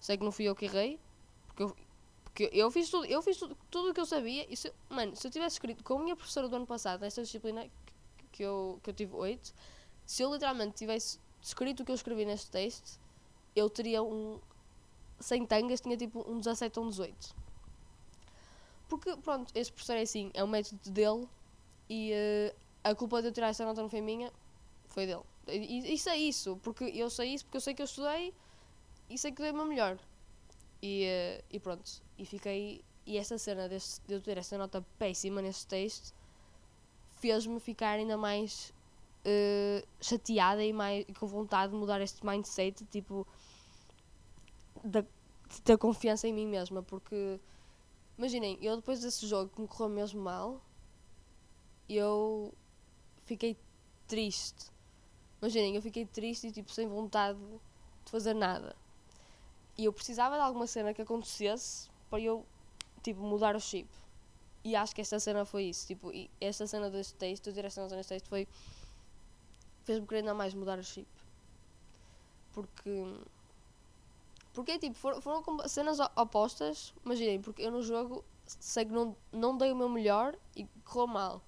Sei 0.00 0.16
que 0.16 0.24
não 0.24 0.32
fui 0.32 0.46
eu 0.46 0.54
que 0.54 0.64
errei, 0.64 0.98
porque 1.46 1.62
eu, 1.62 1.76
porque 2.24 2.50
eu 2.52 2.70
fiz 2.70 2.88
tudo, 2.88 3.04
eu 3.04 3.20
fiz 3.20 3.36
tudo, 3.36 3.56
tudo 3.70 3.90
o 3.90 3.94
que 3.94 4.00
eu 4.00 4.06
sabia. 4.06 4.46
E 4.50 4.56
se, 4.56 4.72
mano, 4.88 5.14
se 5.14 5.26
eu 5.26 5.30
tivesse 5.30 5.56
escrito 5.56 5.84
com 5.84 5.98
a 5.98 6.02
minha 6.02 6.16
professora 6.16 6.48
do 6.48 6.56
ano 6.56 6.66
passado, 6.66 7.00
nesta 7.00 7.22
disciplina 7.22 7.64
que, 7.64 8.24
que, 8.32 8.42
eu, 8.42 8.80
que 8.82 8.90
eu 8.90 8.94
tive 8.94 9.14
8, 9.14 9.54
se 10.06 10.22
eu 10.22 10.32
literalmente 10.32 10.74
tivesse 10.76 11.18
escrito 11.42 11.80
o 11.80 11.84
que 11.84 11.92
eu 11.92 11.96
escrevi 11.96 12.24
neste 12.24 12.50
texto, 12.50 12.98
eu 13.54 13.68
teria 13.68 14.02
um. 14.02 14.40
Sem 15.20 15.46
tangas, 15.46 15.80
tinha 15.80 15.96
tipo 15.96 16.24
um 16.28 16.38
17 16.38 16.78
ou 16.78 16.86
um 16.86 16.88
18. 16.88 17.41
Porque, 18.92 19.16
pronto, 19.16 19.50
esse 19.54 19.72
professor 19.72 19.96
é 19.96 20.02
assim, 20.02 20.30
é 20.34 20.44
o 20.44 20.46
método 20.46 20.90
dele 20.90 21.26
e 21.88 22.12
uh, 22.12 22.54
a 22.84 22.94
culpa 22.94 23.22
de 23.22 23.28
eu 23.28 23.32
tirar 23.32 23.48
essa 23.48 23.64
nota 23.64 23.80
não 23.80 23.88
foi 23.88 24.02
minha, 24.02 24.30
foi 24.84 25.06
dele. 25.06 25.22
E 25.48 25.94
isso 25.94 26.10
é 26.10 26.16
isso, 26.18 26.60
porque 26.62 26.84
eu 26.84 27.08
sei 27.08 27.32
isso, 27.32 27.46
porque 27.46 27.56
eu 27.56 27.62
sei 27.62 27.72
que 27.72 27.80
eu 27.80 27.86
estudei 27.86 28.34
e 29.08 29.16
sei 29.16 29.32
que 29.32 29.40
dei 29.40 29.50
meu 29.50 29.64
melhor. 29.64 29.98
E, 30.82 31.06
uh, 31.06 31.44
e 31.50 31.58
pronto, 31.58 32.02
e 32.18 32.26
fiquei. 32.26 32.84
E 33.06 33.16
essa 33.16 33.38
cena 33.38 33.66
deste, 33.66 34.02
de 34.06 34.12
eu 34.12 34.20
ter 34.20 34.36
essa 34.36 34.58
nota 34.58 34.84
péssima 34.98 35.40
nesse 35.40 35.66
texto 35.66 36.14
fez-me 37.12 37.58
ficar 37.60 37.92
ainda 37.92 38.18
mais 38.18 38.74
uh, 39.24 39.88
chateada 40.02 40.62
e, 40.62 40.70
mais, 40.70 41.06
com 41.18 41.26
vontade 41.26 41.72
de 41.72 41.78
mudar 41.78 42.02
este 42.02 42.26
mindset, 42.26 42.84
tipo, 42.90 43.26
da, 44.84 45.00
de 45.00 45.62
ter 45.64 45.78
confiança 45.78 46.28
em 46.28 46.34
mim 46.34 46.46
mesma, 46.46 46.82
porque 46.82 47.40
Imaginem, 48.16 48.58
eu 48.60 48.76
depois 48.76 49.00
desse 49.00 49.26
jogo 49.26 49.50
que 49.54 49.60
me 49.60 49.68
correu 49.68 49.88
mesmo 49.88 50.20
mal, 50.22 50.60
eu 51.88 52.52
fiquei 53.24 53.56
triste. 54.06 54.70
Imaginem, 55.40 55.74
eu 55.74 55.82
fiquei 55.82 56.06
triste 56.06 56.48
e 56.48 56.52
tipo 56.52 56.70
sem 56.70 56.86
vontade 56.86 57.38
de 58.04 58.10
fazer 58.10 58.34
nada. 58.34 58.76
E 59.76 59.84
eu 59.84 59.92
precisava 59.92 60.36
de 60.36 60.42
alguma 60.42 60.66
cena 60.66 60.92
que 60.92 61.02
acontecesse 61.02 61.88
para 62.10 62.20
eu 62.20 62.46
tipo 63.02 63.20
mudar 63.22 63.56
o 63.56 63.60
chip. 63.60 63.88
E 64.64 64.76
acho 64.76 64.94
que 64.94 65.00
esta 65.00 65.18
cena 65.18 65.44
foi 65.44 65.64
isso. 65.64 65.86
Tipo, 65.86 66.12
e 66.12 66.30
esta 66.40 66.66
cena 66.66 66.88
deste 66.90 67.14
texto, 67.14 67.48
eu 67.48 67.52
direção 67.52 67.88
neste 67.88 68.10
texto 68.10 68.28
foi. 68.28 68.46
fez-me 69.84 70.06
querer 70.06 70.20
ainda 70.20 70.34
mais 70.34 70.54
mudar 70.54 70.78
o 70.78 70.84
chip. 70.84 71.08
Porque 72.52 72.90
porque, 74.52 74.78
tipo, 74.78 74.94
foram, 74.94 75.20
foram 75.20 75.68
cenas 75.68 75.98
opostas. 76.16 76.94
Imaginem, 77.04 77.40
porque 77.40 77.62
eu 77.62 77.70
no 77.70 77.82
jogo 77.82 78.24
sei 78.46 78.84
que 78.84 78.92
não, 78.92 79.16
não 79.32 79.56
dei 79.56 79.72
o 79.72 79.76
meu 79.76 79.88
melhor 79.88 80.36
e 80.54 80.66
correu 80.84 81.06
mal. 81.06 81.42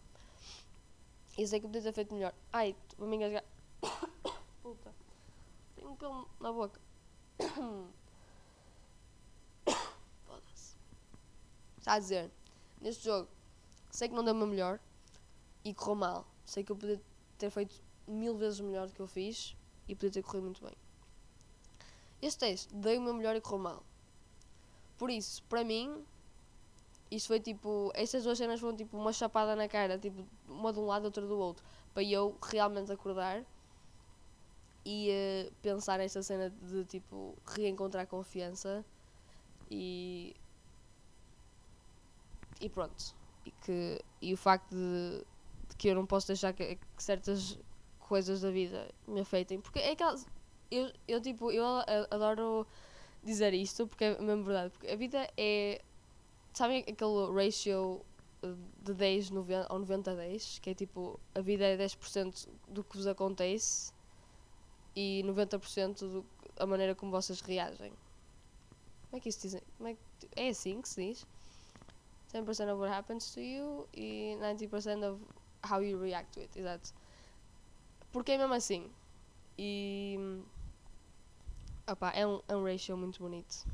E 1.36 1.46
sei 1.46 1.60
que 1.60 1.66
podia 1.66 1.82
ter 1.82 1.92
feito 1.92 2.14
melhor. 2.14 2.32
Ai, 2.52 2.74
vou 2.96 3.06
me 3.08 3.16
engasgar. 3.16 3.44
Puta. 4.62 4.94
Tenho 5.74 5.90
um 5.90 5.96
pelo 5.96 6.28
na 6.40 6.52
boca. 6.52 6.80
Foda-se. 10.24 10.76
Está 11.78 11.94
a 11.94 11.98
dizer, 11.98 12.30
neste 12.80 13.04
jogo, 13.04 13.28
sei 13.90 14.08
que 14.08 14.14
não 14.14 14.24
dei 14.24 14.32
o 14.32 14.36
meu 14.36 14.46
melhor 14.46 14.80
e 15.64 15.74
correu 15.74 15.96
mal. 15.96 16.26
Sei 16.44 16.64
que 16.64 16.72
eu 16.72 16.76
podia 16.76 17.02
ter 17.36 17.50
feito 17.50 17.82
mil 18.06 18.36
vezes 18.36 18.60
melhor 18.60 18.86
do 18.86 18.94
que 18.94 19.00
eu 19.00 19.06
fiz 19.06 19.56
e 19.88 19.94
podia 19.94 20.10
ter 20.10 20.22
corrido 20.22 20.44
muito 20.44 20.64
bem. 20.64 20.74
Este 22.24 22.38
texto 22.38 22.74
dei 22.74 22.96
o 22.96 23.02
meu 23.02 23.12
melhor 23.12 23.36
e 23.36 23.40
correu 23.42 23.58
mal. 23.58 23.82
Por 24.96 25.10
isso, 25.10 25.42
para 25.42 25.62
mim, 25.62 26.02
isto 27.10 27.26
foi 27.26 27.38
tipo. 27.38 27.92
Estas 27.94 28.24
duas 28.24 28.38
cenas 28.38 28.58
foram 28.60 28.74
tipo 28.74 28.96
uma 28.96 29.12
chapada 29.12 29.54
na 29.54 29.68
cara, 29.68 29.98
tipo, 29.98 30.26
uma 30.48 30.72
de 30.72 30.78
um 30.78 30.86
lado, 30.86 31.04
outra 31.04 31.26
do 31.26 31.38
outro. 31.38 31.62
Para 31.92 32.02
eu 32.02 32.34
realmente 32.42 32.90
acordar 32.90 33.44
e 34.86 35.10
uh, 35.10 35.52
pensar 35.60 35.98
nesta 35.98 36.22
cena 36.22 36.48
de 36.48 36.86
tipo 36.86 37.36
reencontrar 37.46 38.06
confiança 38.06 38.82
e. 39.70 40.34
E 42.58 42.70
pronto. 42.70 43.14
E, 43.44 43.50
que, 43.50 44.02
e 44.22 44.32
o 44.32 44.36
facto 44.38 44.70
de, 44.70 45.22
de 45.68 45.76
que 45.76 45.88
eu 45.88 45.94
não 45.94 46.06
posso 46.06 46.28
deixar 46.28 46.54
que, 46.54 46.76
que 46.76 47.02
certas 47.02 47.58
coisas 47.98 48.40
da 48.40 48.50
vida 48.50 48.90
me 49.06 49.20
afetem. 49.20 49.60
Porque 49.60 49.78
é 49.78 49.90
aquelas. 49.90 50.26
Eu, 50.70 50.92
eu 51.06 51.20
tipo, 51.20 51.50
eu 51.52 51.64
adoro 52.10 52.66
dizer 53.22 53.54
isto 53.54 53.86
porque 53.86 54.04
é 54.04 54.20
mesmo 54.20 54.44
verdade. 54.44 54.70
Porque 54.70 54.88
a 54.88 54.96
vida 54.96 55.28
é. 55.36 55.80
Sabem 56.52 56.84
aquele 56.86 57.32
ratio 57.34 58.04
de 58.82 58.94
10 58.94 59.30
90, 59.30 59.72
ou 59.72 59.78
90 59.80 60.10
a 60.10 60.14
10? 60.14 60.58
Que 60.60 60.70
é 60.70 60.74
tipo, 60.74 61.18
a 61.34 61.40
vida 61.40 61.64
é 61.64 61.76
10% 61.76 62.48
do 62.68 62.84
que 62.84 62.96
vos 62.96 63.06
acontece 63.06 63.92
e 64.94 65.22
90% 65.26 66.24
da 66.54 66.66
maneira 66.66 66.94
como 66.94 67.10
vocês 67.10 67.40
reagem. 67.40 67.92
Como 69.10 69.16
é 69.16 69.20
que 69.20 69.28
isso 69.28 69.40
dizem? 69.40 69.62
É, 70.36 70.46
é 70.46 70.48
assim 70.48 70.80
que 70.80 70.88
se 70.88 71.08
diz? 71.08 71.26
10% 72.32 72.72
of 72.72 72.80
what 72.80 72.92
happens 72.92 73.32
to 73.32 73.40
you 73.40 73.88
e 73.94 74.36
90% 74.40 75.12
of 75.12 75.20
how 75.68 75.80
you 75.80 75.98
react 76.00 76.32
to 76.32 76.40
it. 76.40 76.58
Exato. 76.58 76.92
Porque 78.12 78.32
é 78.32 78.38
mesmo 78.38 78.54
assim. 78.54 78.90
E. 79.58 80.18
Opa, 81.86 82.10
é 82.10 82.26
um, 82.26 82.40
é 82.48 82.56
um 82.56 82.64
ratio 82.64 82.96
muito 82.96 83.18
bonito. 83.18 83.66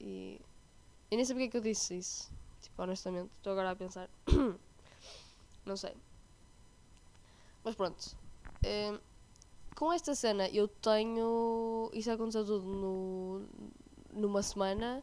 E. 0.00 0.40
Eu 1.10 1.16
nem 1.16 1.24
sei 1.24 1.34
porque 1.34 1.48
é 1.48 1.50
que 1.50 1.56
eu 1.56 1.60
disse 1.62 1.96
isso. 1.96 2.30
Tipo, 2.60 2.82
honestamente. 2.82 3.30
Estou 3.38 3.52
agora 3.52 3.70
a 3.70 3.76
pensar. 3.76 4.10
Não 5.64 5.76
sei. 5.76 5.94
Mas 7.64 7.74
pronto. 7.74 8.16
Um, 8.64 8.98
com 9.74 9.92
esta 9.92 10.14
cena 10.14 10.48
eu 10.48 10.68
tenho. 10.68 11.90
Isso 11.94 12.10
aconteceu 12.10 12.44
tudo 12.44 12.66
no, 12.66 13.46
numa 14.12 14.42
semana. 14.42 15.02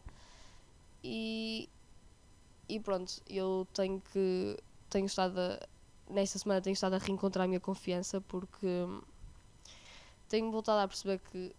E. 1.04 1.70
E 2.70 2.80
pronto, 2.80 3.22
eu 3.28 3.68
tenho 3.74 4.02
que. 4.12 4.58
Tenho 4.90 5.08
estado 5.08 5.40
a, 5.40 5.60
nesta 6.10 6.38
semana 6.38 6.62
tenho 6.62 6.74
estado 6.74 6.94
a 6.94 6.98
reencontrar 6.98 7.46
a 7.46 7.48
minha 7.48 7.60
confiança 7.60 8.22
porque 8.22 8.68
tenho 10.30 10.52
voltado 10.52 10.82
a 10.82 10.88
perceber 10.88 11.20
que 11.32 11.56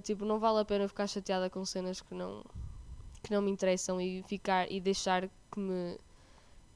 tipo, 0.00 0.24
não 0.24 0.38
vale 0.38 0.60
a 0.60 0.64
pena 0.64 0.88
ficar 0.88 1.06
chateada 1.06 1.48
com 1.50 1.64
cenas 1.64 2.00
que 2.00 2.14
não 2.14 2.44
que 3.22 3.30
não 3.30 3.40
me 3.40 3.50
interessam 3.50 4.00
e 4.00 4.22
ficar 4.24 4.70
e 4.70 4.80
deixar 4.80 5.28
que 5.50 5.60
me 5.60 5.98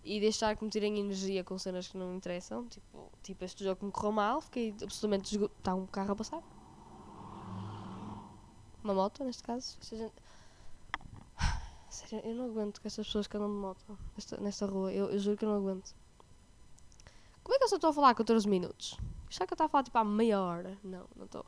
e 0.04 0.20
deixar 0.20 0.56
que 0.56 0.64
me 0.64 0.70
tirem 0.70 0.98
energia 0.98 1.42
com 1.42 1.58
cenas 1.58 1.88
que 1.88 1.96
não 1.96 2.10
me 2.10 2.16
interessam 2.16 2.66
tipo, 2.68 3.10
tipo 3.22 3.44
este 3.44 3.64
jogo 3.64 3.84
me 3.86 3.90
correu 3.92 4.12
mal 4.12 4.40
fiquei 4.40 4.74
absolutamente 4.82 5.36
está 5.36 5.74
um 5.74 5.86
carro 5.86 6.12
a 6.12 6.16
passar 6.16 6.42
uma 8.84 8.94
moto 8.94 9.24
neste 9.24 9.42
caso. 9.42 9.76
Sério, 11.90 12.24
eu 12.24 12.34
não 12.36 12.46
aguento 12.46 12.80
com 12.80 12.86
estas 12.86 13.06
pessoas 13.06 13.26
que 13.26 13.36
andam 13.36 13.48
de 13.48 13.56
moto 13.56 13.98
nesta, 14.14 14.36
nesta 14.36 14.66
rua 14.66 14.92
eu, 14.92 15.10
eu 15.10 15.18
juro 15.18 15.36
que 15.36 15.44
eu 15.44 15.48
não 15.48 15.56
aguento 15.56 15.92
como 17.46 17.54
é 17.54 17.58
que 17.58 17.64
eu 17.64 17.68
só 17.68 17.76
estou 17.76 17.90
a 17.90 17.92
falar 17.92 18.12
14 18.12 18.48
minutos? 18.48 18.96
Já 19.30 19.46
que 19.46 19.52
eu 19.52 19.54
estava 19.54 19.66
a 19.66 19.70
falar 19.70 19.84
tipo 19.84 19.96
há 19.96 20.04
meia 20.04 20.40
hora. 20.40 20.76
Não, 20.82 21.06
não 21.14 21.26
estou. 21.26 21.46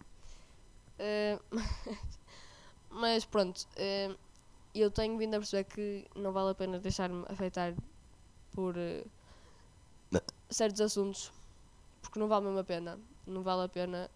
Uh, 0.99 1.41
mas 2.91 3.25
pronto, 3.25 3.67
uh, 3.77 4.19
eu 4.75 4.91
tenho 4.91 5.17
vindo 5.17 5.35
a 5.35 5.39
perceber 5.39 5.65
que 5.65 6.07
não 6.15 6.33
vale 6.33 6.51
a 6.51 6.55
pena 6.55 6.79
deixar-me 6.79 7.25
afetar 7.29 7.75
por 8.53 8.77
uh, 8.77 9.11
certos 10.51 10.81
assuntos. 10.81 11.33
Porque 12.03 12.19
não 12.19 12.29
vale 12.29 12.47
mesmo 12.47 12.59
a 12.59 12.65
pena. 12.65 12.99
Não 13.27 13.43
vale 13.43 13.65
a 13.65 13.69
pena. 13.69 14.11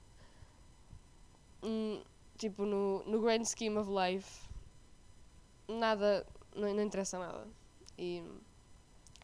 Hum, 1.63 2.03
tipo, 2.39 2.65
no, 2.65 3.03
no 3.05 3.21
grand 3.21 3.45
scheme 3.45 3.79
of 3.79 3.91
life, 3.91 4.49
nada. 5.69 6.27
Não, 6.55 6.73
não 6.75 6.83
interessa 6.83 7.19
nada. 7.19 7.47
E. 7.99 8.23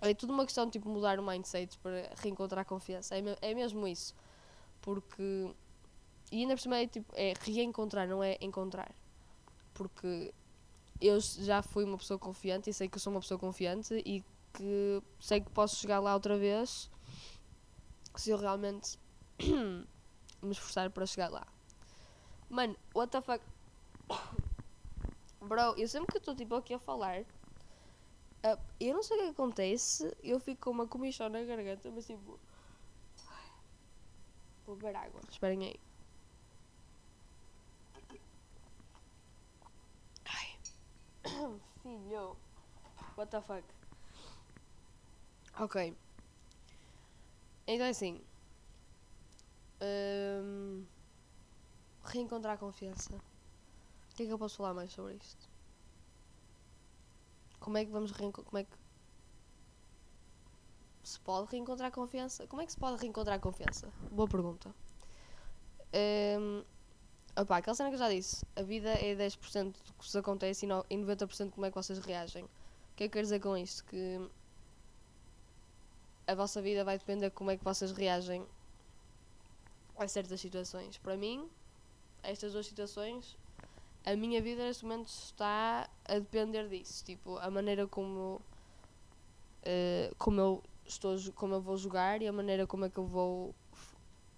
É 0.00 0.14
tudo 0.14 0.32
uma 0.32 0.44
questão 0.44 0.64
de 0.66 0.72
tipo, 0.72 0.88
mudar 0.88 1.18
o 1.18 1.22
mindset 1.26 1.76
para 1.78 2.12
reencontrar 2.16 2.62
a 2.62 2.64
confiança. 2.64 3.16
É, 3.16 3.22
é 3.42 3.54
mesmo 3.54 3.86
isso. 3.86 4.14
Porque. 4.80 5.50
E 6.30 6.40
ainda 6.40 6.54
por 6.54 6.60
cima 6.60 6.78
é, 6.78 6.86
tipo, 6.86 7.12
é 7.16 7.34
reencontrar, 7.40 8.06
não 8.06 8.22
é 8.22 8.36
encontrar. 8.40 8.92
Porque 9.74 10.32
eu 11.00 11.20
já 11.20 11.62
fui 11.62 11.84
uma 11.84 11.96
pessoa 11.96 12.18
confiante 12.18 12.70
e 12.70 12.74
sei 12.74 12.88
que 12.88 12.98
sou 12.98 13.12
uma 13.12 13.20
pessoa 13.20 13.38
confiante 13.38 13.94
e 14.04 14.22
que 14.52 15.02
sei 15.20 15.40
que 15.40 15.50
posso 15.50 15.76
chegar 15.76 16.00
lá 16.00 16.14
outra 16.14 16.36
vez 16.36 16.90
se 18.16 18.30
eu 18.30 18.38
realmente 18.38 18.98
me 20.42 20.50
esforçar 20.50 20.90
para 20.90 21.06
chegar 21.06 21.30
lá. 21.30 21.46
Mano, 22.50 22.76
what 22.94 23.10
the 23.10 23.20
fuck? 23.20 23.42
Bro, 25.40 25.76
eu 25.76 25.88
sempre 25.88 26.12
que 26.12 26.18
estou 26.18 26.34
tipo 26.34 26.54
aqui 26.54 26.74
a 26.74 26.78
falar 26.78 27.24
Uh, 28.44 28.56
eu 28.78 28.94
não 28.94 29.02
sei 29.02 29.16
o 29.16 29.20
que 29.24 29.28
acontece, 29.30 30.16
eu 30.22 30.38
fico 30.38 30.62
com 30.62 30.70
uma 30.70 30.86
comichão 30.86 31.28
na 31.28 31.42
garganta, 31.42 31.90
mas 31.90 32.06
tipo. 32.06 32.38
Vou 34.64 34.76
beber 34.76 34.94
água, 34.94 35.20
esperem 35.28 35.64
aí. 35.64 35.80
Ai. 40.24 40.58
Filho. 41.88 42.36
What 43.16 43.30
the 43.30 43.40
fuck? 43.40 43.64
Ok. 45.58 45.96
Então 47.66 47.86
é 47.86 47.88
assim. 47.88 48.20
Um, 49.80 50.84
reencontrar 52.04 52.54
a 52.54 52.58
confiança. 52.58 53.14
O 53.14 54.14
que 54.14 54.24
é 54.24 54.26
que 54.26 54.32
eu 54.32 54.38
posso 54.38 54.58
falar 54.58 54.74
mais 54.74 54.92
sobre 54.92 55.14
isto? 55.14 55.48
como 57.58 57.76
é 57.76 57.84
que 57.84 57.90
vamos 57.90 58.12
como 58.12 58.58
é 58.58 58.64
que 58.64 58.76
se 61.02 61.18
pode 61.20 61.50
reencontrar 61.50 61.90
confiança? 61.90 62.46
Como 62.46 62.60
é 62.62 62.66
que 62.66 62.72
se 62.72 62.78
pode 62.78 63.00
reencontrar 63.00 63.40
confiança? 63.40 63.90
Boa 64.10 64.28
pergunta. 64.28 64.74
Um, 66.38 66.64
opa, 67.40 67.56
aquela 67.56 67.74
cena 67.74 67.88
que 67.88 67.94
eu 67.94 67.98
já 67.98 68.08
disse, 68.08 68.44
a 68.56 68.62
vida 68.62 68.90
é 68.90 69.14
10% 69.14 69.72
do 69.72 69.72
que 69.72 70.04
vos 70.04 70.16
acontece 70.16 70.66
e 70.66 70.68
90% 70.68 71.50
como 71.50 71.66
é 71.66 71.70
que 71.70 71.76
vocês 71.76 71.98
reagem. 71.98 72.44
O 72.44 72.48
que 72.96 73.04
é 73.04 73.08
que 73.08 73.12
quero 73.12 73.24
dizer 73.24 73.40
com 73.40 73.56
isto? 73.56 73.84
Que 73.84 74.28
a 76.26 76.34
vossa 76.34 76.60
vida 76.60 76.84
vai 76.84 76.98
depender 76.98 77.28
de 77.28 77.34
como 77.34 77.50
é 77.50 77.56
que 77.56 77.64
vocês 77.64 77.92
reagem 77.92 78.46
a 79.96 80.06
certas 80.08 80.40
situações. 80.40 80.98
Para 80.98 81.16
mim, 81.16 81.48
estas 82.22 82.52
duas 82.52 82.66
situações 82.66 83.36
a 84.04 84.16
minha 84.16 84.40
vida 84.40 84.64
neste 84.64 84.84
momento 84.84 85.08
está 85.08 85.88
a 86.04 86.14
depender 86.14 86.66
disso. 86.68 87.04
Tipo, 87.04 87.36
a 87.38 87.50
maneira 87.50 87.86
como, 87.86 88.40
uh, 89.62 90.14
como 90.16 90.40
eu 90.40 90.62
estou 90.86 91.16
como 91.34 91.54
eu 91.54 91.60
vou 91.60 91.76
jogar 91.76 92.22
e 92.22 92.26
a 92.26 92.32
maneira 92.32 92.66
como 92.66 92.86
é 92.86 92.88
que 92.88 92.98
eu 92.98 93.04
vou 93.04 93.54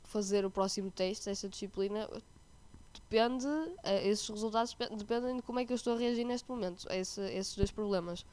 fazer 0.03 0.45
o 0.45 0.51
próximo 0.51 0.91
teste, 0.91 1.31
essa 1.31 1.49
disciplina, 1.49 2.09
depende, 3.11 3.47
uh, 3.47 3.79
esses 4.05 4.29
resultados 4.29 4.77
dependem 4.97 5.37
de 5.37 5.43
como 5.43 5.59
é 5.59 5.67
que 5.67 5.73
eu 5.73 5.75
estou 5.75 5.95
a 5.95 5.99
reagir 5.99 6.25
neste 6.25 6.49
momento, 6.49 6.87
a 6.89 6.97
esse, 6.97 7.21
esses 7.33 7.57
dois 7.57 7.71
problemas. 7.71 8.25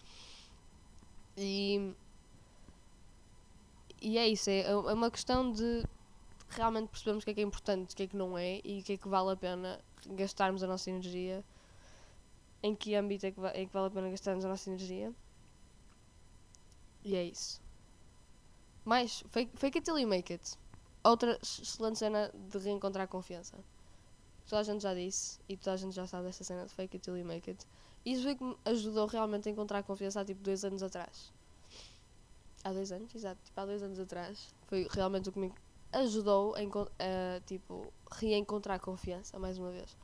E, 1.35 1.93
e 3.99 4.17
é 4.17 4.27
isso, 4.27 4.49
é, 4.49 4.61
é 4.61 4.75
uma 4.75 5.09
questão 5.09 5.51
de 5.51 5.83
realmente 6.49 6.89
percebermos 6.89 7.23
o 7.23 7.25
que 7.25 7.31
é 7.31 7.33
que 7.33 7.41
é 7.41 7.43
importante, 7.43 7.93
o 7.93 7.95
que 7.95 8.03
é 8.03 8.07
que 8.07 8.15
não 8.15 8.37
é 8.37 8.61
e 8.63 8.79
o 8.79 8.83
que 8.83 8.93
é 8.93 8.97
que 8.97 9.07
vale 9.07 9.31
a 9.31 9.35
pena 9.35 9.79
gastarmos 10.09 10.63
a 10.63 10.67
nossa 10.67 10.89
energia, 10.89 11.43
em 12.61 12.75
que 12.75 12.95
âmbito 12.95 13.25
é 13.25 13.31
que, 13.31 13.39
é 13.45 13.65
que 13.65 13.73
vale 13.73 13.87
a 13.87 13.91
pena 13.91 14.09
gastarmos 14.09 14.45
a 14.45 14.47
nossa 14.47 14.69
energia. 14.69 15.11
E 17.03 17.15
é 17.15 17.23
isso. 17.23 17.61
Mais, 18.85 19.23
fake, 19.31 19.51
fake 19.57 19.79
it 19.79 19.85
till 19.85 19.97
you 19.99 20.07
make 20.07 20.31
it. 20.31 20.57
Outra 21.03 21.37
excelente 21.41 21.99
cena 21.99 22.31
de 22.33 22.57
reencontrar 22.57 23.05
a 23.05 23.07
confiança. 23.07 23.57
Toda 24.47 24.61
a 24.61 24.63
gente 24.63 24.81
já 24.81 24.93
disse 24.93 25.39
e 25.49 25.57
toda 25.57 25.73
a 25.73 25.77
gente 25.77 25.93
já 25.93 26.07
sabe 26.07 26.27
dessa 26.27 26.43
cena 26.43 26.65
de 26.65 26.73
fake 26.73 26.95
it 26.95 27.03
till 27.03 27.17
you 27.17 27.25
make 27.25 27.49
it. 27.49 27.65
E 28.05 28.13
isso 28.13 28.23
foi 28.23 28.35
que 28.35 28.43
me 28.43 28.55
ajudou 28.63 29.05
realmente 29.05 29.49
a 29.49 29.51
encontrar 29.51 29.83
confiança 29.83 30.21
há 30.21 30.25
tipo 30.25 30.41
dois 30.41 30.63
anos 30.63 30.81
atrás. 30.81 31.33
Há 32.63 32.71
dois 32.71 32.91
anos, 32.91 33.13
exato, 33.13 33.41
tipo 33.43 33.59
há 33.59 33.65
dois 33.65 33.83
anos 33.83 33.99
atrás. 33.99 34.55
Foi 34.67 34.87
realmente 34.89 35.27
o 35.27 35.31
que 35.33 35.39
me 35.39 35.53
ajudou 35.91 36.55
a, 36.55 36.59
a, 36.59 37.41
tipo, 37.41 37.91
reencontrar 38.11 38.79
confiança, 38.79 39.37
mais 39.37 39.57
uma 39.57 39.71
vez. 39.71 39.97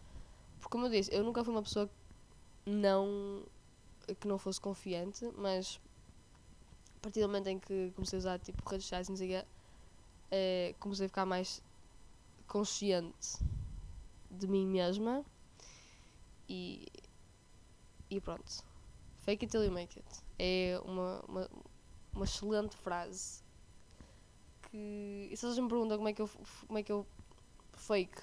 Porque, 0.59 0.71
como 0.71 0.87
eu 0.87 0.89
disse, 0.89 1.13
eu 1.13 1.23
nunca 1.23 1.43
fui 1.43 1.53
uma 1.53 1.63
pessoa 1.63 1.89
não, 2.65 3.43
que 4.19 4.27
não 4.27 4.37
fosse 4.37 4.59
confiante, 4.59 5.25
mas 5.37 5.79
a 6.97 6.99
partir 6.99 7.21
do 7.21 7.27
momento 7.27 7.47
em 7.47 7.59
que 7.59 7.91
comecei 7.95 8.17
a 8.17 8.19
usar 8.19 8.39
tipo, 8.39 8.61
redes 8.69 8.85
sociais, 8.85 9.07
não 9.07 9.15
sei 9.15 9.41
é, 10.31 10.75
comecei 10.79 11.05
a 11.05 11.09
ficar 11.09 11.25
mais 11.25 11.61
consciente 12.47 13.37
de 14.33 14.47
mim 14.47 14.67
mesma 14.67 15.25
e, 16.47 16.87
e 18.09 18.19
pronto. 18.19 18.63
Fake 19.19 19.45
it 19.45 19.51
till 19.51 19.63
you 19.63 19.71
make 19.71 19.97
it. 19.97 20.23
É 20.37 20.79
uma, 20.85 21.23
uma, 21.27 21.49
uma 22.13 22.25
excelente 22.25 22.75
frase. 22.77 23.41
Que. 24.69 25.29
E 25.31 25.37
se 25.37 25.45
vocês 25.45 25.59
me 25.59 25.69
perguntam 25.69 25.97
como 25.97 26.09
é 26.09 26.13
que 26.13 26.21
eu, 26.21 26.29
como 26.67 26.79
é 26.79 26.83
que 26.83 26.91
eu 26.91 27.05
fake 27.73 28.21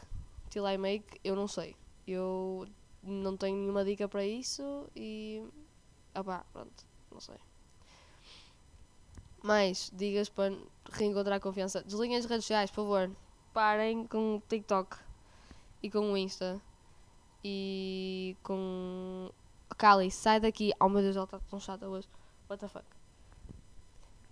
till 0.51 0.69
I 0.69 0.77
make, 0.77 1.21
eu 1.25 1.35
não 1.35 1.49
sei. 1.49 1.75
Eu 2.07 2.67
não 3.03 3.37
tenho 3.37 3.57
nenhuma 3.57 3.85
dica 3.85 4.09
para 4.09 4.25
isso 4.25 4.89
e. 4.95 5.43
Ah 6.15 6.25
pá, 6.25 6.45
pronto, 6.53 6.85
não 7.11 7.21
sei. 7.21 7.37
Mais 9.43 9.91
dicas 9.95 10.29
para 10.29 10.55
reencontrar 10.93 11.39
a 11.39 11.41
confiança. 11.41 11.83
Desliguem 11.83 12.17
as 12.17 12.27
redes 12.27 12.45
sociais, 12.45 12.71
por 12.71 12.77
favor. 12.77 13.11
Parem 13.55 14.07
com 14.07 14.37
o 14.37 14.43
TikTok 14.49 14.97
e 15.83 15.91
com 15.91 16.13
o 16.13 16.17
Insta 16.17 16.61
e 17.45 18.37
com. 18.43 19.31
Cali, 19.77 20.11
sai 20.11 20.41
daqui. 20.41 20.73
Oh 20.81 20.89
meu 20.89 21.03
Deus, 21.03 21.17
ela 21.17 21.25
está 21.25 21.39
tão 21.39 21.59
chata 21.59 21.89
hoje. 21.89 22.09
What 22.49 22.61
the 22.61 22.69
fuck? 22.69 22.85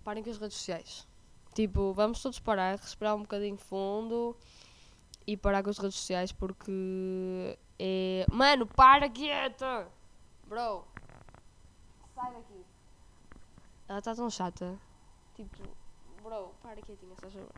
Parem 0.03 0.23
com 0.23 0.29
as 0.29 0.37
redes 0.37 0.57
sociais. 0.57 1.07
Tipo, 1.53 1.93
vamos 1.93 2.21
todos 2.21 2.39
parar, 2.39 2.77
respirar 2.77 3.15
um 3.15 3.21
bocadinho 3.21 3.57
fundo 3.57 4.35
e 5.25 5.35
parar 5.35 5.63
com 5.63 5.69
as 5.69 5.77
redes 5.77 5.95
sociais 5.95 6.31
porque 6.31 7.57
é. 7.77 8.25
Mano, 8.31 8.67
para 8.67 9.09
quieta! 9.09 9.87
Bro, 10.47 10.85
sai 12.13 12.33
daqui. 12.33 12.65
Ela 13.87 13.99
está 13.99 14.13
tão 14.13 14.29
chata. 14.29 14.79
Tipo, 15.35 15.63
bro, 16.21 16.53
para 16.61 16.81
quietinha, 16.81 17.15
se 17.15 17.21
favor. 17.21 17.49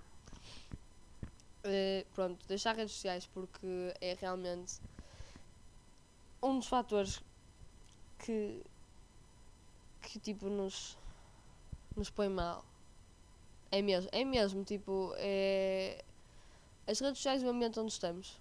Uh, 1.64 2.06
pronto, 2.16 2.46
deixar 2.48 2.76
redes 2.76 2.94
sociais 2.94 3.28
porque 3.28 3.94
é 4.02 4.18
realmente 4.20 4.82
um 6.42 6.58
dos 6.58 6.68
fatores 6.68 7.22
que 8.18 8.64
que 10.02 10.20
tipo 10.20 10.50
nos 10.50 10.98
nos 11.96 12.10
põe 12.10 12.30
mal. 12.30 12.66
É 13.72 13.82
mesmo, 13.82 14.10
é 14.12 14.26
mesmo, 14.26 14.64
tipo, 14.64 15.14
é 15.18 16.04
as 16.88 17.00
redes 17.00 17.20
sociais 17.20 17.42
e 17.42 17.46
o 17.46 17.50
ambiente 17.50 17.80
onde 17.80 17.92
estamos. 17.92 18.40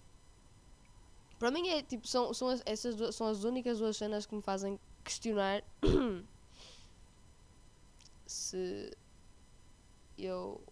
Para 1.38 1.50
mim 1.50 1.68
é 1.68 1.82
tipo, 1.82 2.06
são, 2.06 2.34
são 2.34 2.48
as, 2.48 2.62
essas 2.66 2.96
duas, 2.96 3.14
são 3.14 3.26
as 3.26 3.44
únicas 3.44 3.78
duas 3.78 3.96
cenas 3.96 4.26
que 4.26 4.34
me 4.34 4.42
fazem 4.42 4.78
questionar 5.04 5.62
se 8.26 8.90
eu 10.18 10.62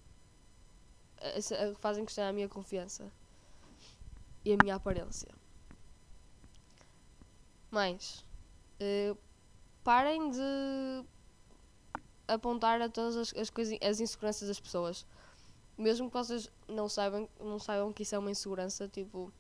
fazem 1.81 2.05
questionar 2.05 2.31
a 2.31 2.33
minha 2.33 2.49
confiança 2.49 3.11
e 4.45 4.53
a 4.53 4.57
minha 4.63 4.75
aparência. 4.75 5.29
Mais, 7.71 8.25
uh, 8.81 9.17
parem 9.85 10.31
de 10.31 11.05
apontar 12.27 12.81
a 12.81 12.89
todas 12.89 13.17
as, 13.17 13.35
as 13.35 13.51
coisas, 13.51 13.79
as 13.83 14.01
inseguranças 14.01 14.49
das 14.49 14.61
pessoas. 14.61 15.07
Mesmo 15.77 16.11
que 16.11 16.17
vocês 16.17 16.51
não 16.67 16.89
saibam, 16.89 17.29
não 17.39 17.59
saibam 17.59 17.93
que 17.93 18.03
isso 18.03 18.15
é 18.15 18.19
uma 18.19 18.31
insegurança, 18.31 18.89
tipo. 18.89 19.33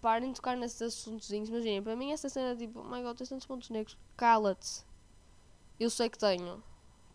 Parem 0.00 0.30
de 0.30 0.36
tocar 0.36 0.56
nesses 0.56 0.82
assuntos. 0.82 1.30
Imaginem, 1.30 1.82
para 1.82 1.96
mim 1.96 2.12
essa 2.12 2.28
cena 2.28 2.54
tipo, 2.56 2.80
oh 2.80 2.84
my 2.84 3.02
god, 3.02 3.16
tens 3.16 3.28
tantos 3.28 3.46
pontos 3.46 3.70
negros. 3.70 3.96
Cala-te. 4.16 4.84
Eu 5.78 5.90
sei 5.90 6.08
que 6.08 6.18
tenho. 6.18 6.62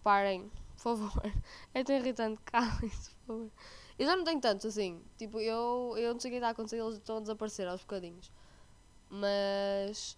Parem, 0.03 0.51
favor. 0.85 1.33
É 1.73 1.83
tão 1.83 1.95
irritante. 1.95 2.41
Calem-se, 2.43 3.11
por 3.25 3.27
favor. 3.27 3.51
Eu 3.97 4.05
já 4.05 4.15
não 4.15 4.23
tenho 4.23 4.39
tantos 4.39 4.65
assim. 4.65 5.01
Tipo, 5.17 5.39
eu, 5.39 5.95
eu 5.97 6.13
não 6.13 6.19
sei 6.19 6.29
o 6.29 6.33
que 6.33 6.37
está 6.37 6.49
a 6.49 6.51
acontecer, 6.51 6.77
eles 6.77 6.95
estão 6.95 7.17
a 7.17 7.19
desaparecer 7.21 7.67
aos 7.67 7.81
bocadinhos. 7.81 8.31
Mas. 9.09 10.17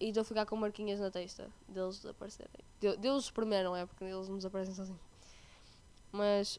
E 0.00 0.08
estou 0.08 0.22
a 0.22 0.24
ficar 0.24 0.46
com 0.46 0.56
marquinhas 0.56 1.00
na 1.00 1.10
testa 1.10 1.50
deles 1.68 1.96
desaparecerem. 1.98 2.64
De, 2.80 2.96
deles 2.96 3.30
primeiro, 3.30 3.70
não 3.70 3.76
é? 3.76 3.86
Porque 3.86 4.04
eles 4.04 4.28
não 4.28 4.36
desaparecem 4.36 4.74
sozinhos. 4.74 5.00
Mas. 6.12 6.58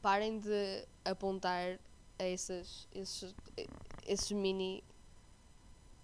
Parem 0.00 0.38
de 0.38 0.86
apontar 1.04 1.78
a 2.18 2.24
esses, 2.24 2.86
esses, 2.92 3.34
esses 4.06 4.32
mini. 4.32 4.84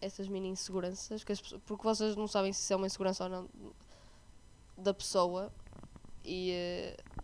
Essas 0.01 0.29
mini 0.29 0.49
inseguranças. 0.49 1.23
Que 1.23 1.33
as, 1.33 1.41
porque 1.41 1.83
vocês 1.83 2.17
não 2.17 2.27
sabem 2.27 2.53
se 2.53 2.61
isso 2.63 2.73
é 2.73 2.77
uma 2.77 2.87
insegurança 2.87 3.25
ou 3.25 3.31
não 3.31 3.49
da 4.77 4.95
pessoa. 4.95 5.53
E. 6.25 6.97
Uh, 6.99 7.15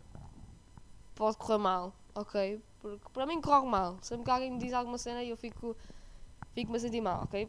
pode 1.21 1.37
correr 1.37 1.59
mal, 1.59 1.93
ok? 2.15 2.63
Porque 2.81 3.09
para 3.13 3.27
mim 3.27 3.43
corre 3.43 3.67
mal. 3.67 3.99
Sempre 4.01 4.25
que 4.25 4.31
alguém 4.31 4.51
me 4.51 4.59
diz 4.59 4.73
alguma 4.73 4.97
cena 4.97 5.23
eu 5.23 5.37
fico, 5.37 5.77
fico-me 6.55 6.79
a 6.79 6.81
sentir 6.81 7.03
mal, 7.03 7.25
ok? 7.25 7.47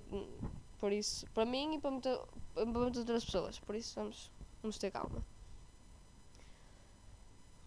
Por 0.78 0.92
isso, 0.92 1.26
para 1.28 1.46
mim 1.46 1.76
e 1.76 1.80
para, 1.80 1.92
muita, 1.92 2.20
para 2.54 2.66
muitas 2.66 3.00
outras 3.00 3.24
pessoas. 3.24 3.60
Por 3.60 3.76
isso 3.76 3.96
vamos, 3.96 4.30
vamos 4.62 4.78
ter 4.78 4.92
calma. 4.92 5.24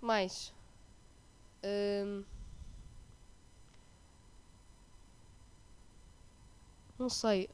Mais. 0.02 0.52
Hum, 1.64 2.22
não 6.98 7.08
sei. 7.08 7.48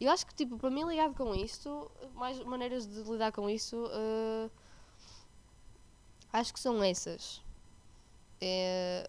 Eu 0.00 0.10
acho 0.10 0.26
que, 0.26 0.34
tipo, 0.34 0.58
para 0.58 0.70
mim, 0.70 0.84
ligado 0.84 1.14
com 1.14 1.34
isto, 1.34 1.90
mais 2.14 2.38
maneiras 2.44 2.86
de 2.86 3.02
lidar 3.02 3.32
com 3.32 3.48
isso, 3.48 3.76
uh, 3.86 4.50
acho 6.32 6.52
que 6.52 6.60
são 6.60 6.82
essas 6.82 7.42
é, 8.40 9.08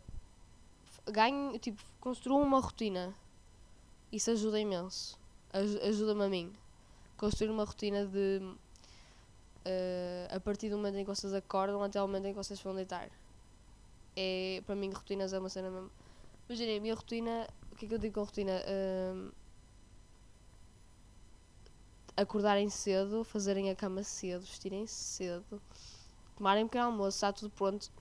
ganho, 1.05 1.57
tipo, 1.59 1.81
construo 1.99 2.41
uma 2.41 2.59
rotina. 2.59 3.13
Isso 4.11 4.31
ajuda 4.31 4.59
imenso. 4.59 5.19
Ajuda-me 5.51 6.23
a 6.23 6.29
mim. 6.29 6.53
Construir 7.17 7.49
uma 7.49 7.65
rotina 7.65 8.05
de 8.05 8.39
uh, 9.65 10.35
a 10.35 10.39
partir 10.39 10.69
do 10.69 10.77
momento 10.77 10.97
em 10.97 11.03
que 11.03 11.09
vocês 11.09 11.33
acordam 11.33 11.81
até 11.83 12.01
o 12.01 12.07
momento 12.07 12.25
em 12.25 12.31
que 12.31 12.37
vocês 12.37 12.61
vão 12.61 12.75
deitar. 12.75 13.09
É, 14.15 14.61
para 14.65 14.75
mim, 14.75 14.91
rotinas 14.91 15.33
é 15.33 15.39
uma 15.39 15.49
cena 15.49 15.69
mesmo. 15.69 15.91
Imaginem, 16.47 16.77
a 16.77 16.81
minha 16.81 16.95
rotina. 16.95 17.47
O 17.71 17.75
que 17.75 17.85
é 17.85 17.87
que 17.89 17.93
eu 17.93 17.99
digo 17.99 18.15
com 18.15 18.23
rotina? 18.23 18.53
Uh, 18.53 19.31
acordarem 22.17 22.69
cedo, 22.69 23.23
fazerem 23.23 23.69
a 23.69 23.75
cama 23.75 24.03
cedo, 24.03 24.41
vestirem 24.41 24.85
cedo, 24.87 25.61
tomarem 26.35 26.65
um 26.65 26.67
pequeno 26.67 26.87
almoço, 26.87 27.17
está 27.17 27.31
tudo 27.31 27.51
pronto 27.51 27.91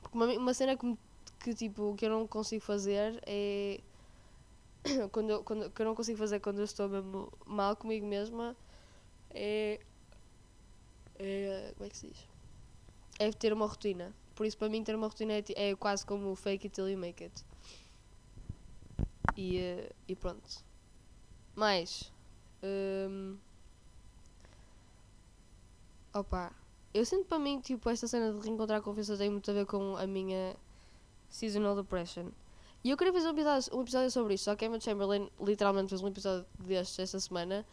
porque 0.00 0.16
uma, 0.16 0.26
uma 0.26 0.54
cena 0.54 0.76
que, 0.76 0.98
que, 1.38 1.54
tipo, 1.54 1.94
que 1.94 2.06
eu 2.06 2.10
não 2.10 2.26
consigo 2.26 2.62
fazer 2.62 3.22
é. 3.26 3.80
quando, 5.12 5.30
eu, 5.30 5.44
quando, 5.44 5.70
que 5.70 5.82
eu 5.82 5.86
não 5.86 5.94
consigo 5.94 6.18
fazer 6.18 6.40
quando 6.40 6.58
eu 6.58 6.64
estou 6.64 6.88
mesmo 6.88 7.32
mal 7.46 7.76
comigo 7.76 8.06
mesma 8.06 8.56
é. 9.30 9.80
é 11.18 11.72
como 11.76 11.86
é 11.86 11.90
que 11.90 11.96
se 11.96 12.08
diz? 12.08 12.28
É 13.18 13.30
ter 13.30 13.52
uma 13.52 13.66
rotina. 13.66 14.14
Por 14.34 14.46
isso, 14.46 14.56
para 14.56 14.70
mim, 14.70 14.82
ter 14.82 14.94
uma 14.94 15.06
rotina 15.06 15.34
é, 15.34 15.44
é 15.54 15.76
quase 15.76 16.06
como 16.06 16.34
fake 16.34 16.66
it 16.66 16.74
till 16.74 16.88
you 16.88 16.96
make 16.96 17.22
it. 17.22 17.44
E, 19.36 19.58
uh, 19.58 19.94
e 20.08 20.16
pronto. 20.16 20.64
Mais. 21.54 22.10
Um, 22.62 23.36
opa. 26.12 26.52
Eu 26.92 27.04
sinto 27.04 27.26
para 27.26 27.38
mim, 27.38 27.60
tipo, 27.60 27.88
esta 27.88 28.08
cena 28.08 28.32
de 28.32 28.40
reencontrar 28.40 28.80
a 28.80 28.82
confiança 28.82 29.16
tem 29.16 29.30
muito 29.30 29.48
a 29.50 29.54
ver 29.54 29.66
com 29.66 29.96
a 29.96 30.06
minha 30.06 30.56
seasonal 31.28 31.76
depression. 31.76 32.26
E 32.82 32.90
eu 32.90 32.96
queria 32.96 33.12
fazer 33.12 33.28
um 33.28 33.32
episódio, 33.32 33.76
um 33.76 33.82
episódio 33.82 34.10
sobre 34.10 34.34
isso, 34.34 34.44
só 34.44 34.56
que 34.56 34.64
Emma 34.64 34.80
Chamberlain 34.80 35.30
literalmente 35.40 35.90
fez 35.90 36.02
um 36.02 36.08
episódio 36.08 36.46
destes 36.58 36.98
esta 36.98 37.20
semana 37.20 37.64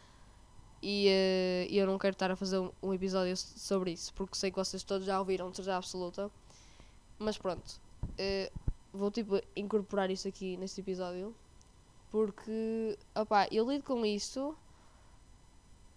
e 0.82 1.08
uh, 1.08 1.72
eu 1.74 1.86
não 1.86 1.98
quero 1.98 2.12
estar 2.12 2.30
a 2.30 2.36
fazer 2.36 2.58
um, 2.58 2.70
um, 2.82 2.94
episódio 2.94 3.36
sobre 3.36 3.92
isso, 3.92 4.12
porque 4.14 4.36
sei 4.36 4.50
que 4.50 4.56
vocês 4.56 4.82
todos 4.82 5.06
já 5.06 5.18
ouviram, 5.18 5.50
de 5.50 5.70
absoluta. 5.70 6.30
Mas 7.18 7.36
pronto, 7.36 7.80
uh, 8.02 8.58
vou 8.92 9.10
tipo 9.10 9.40
incorporar 9.56 10.10
isso 10.10 10.28
aqui 10.28 10.56
neste 10.56 10.80
episódio, 10.80 11.34
porque, 12.10 12.96
opá, 13.14 13.48
eu 13.50 13.68
lido 13.68 13.84
com 13.84 14.04
isto. 14.06 14.56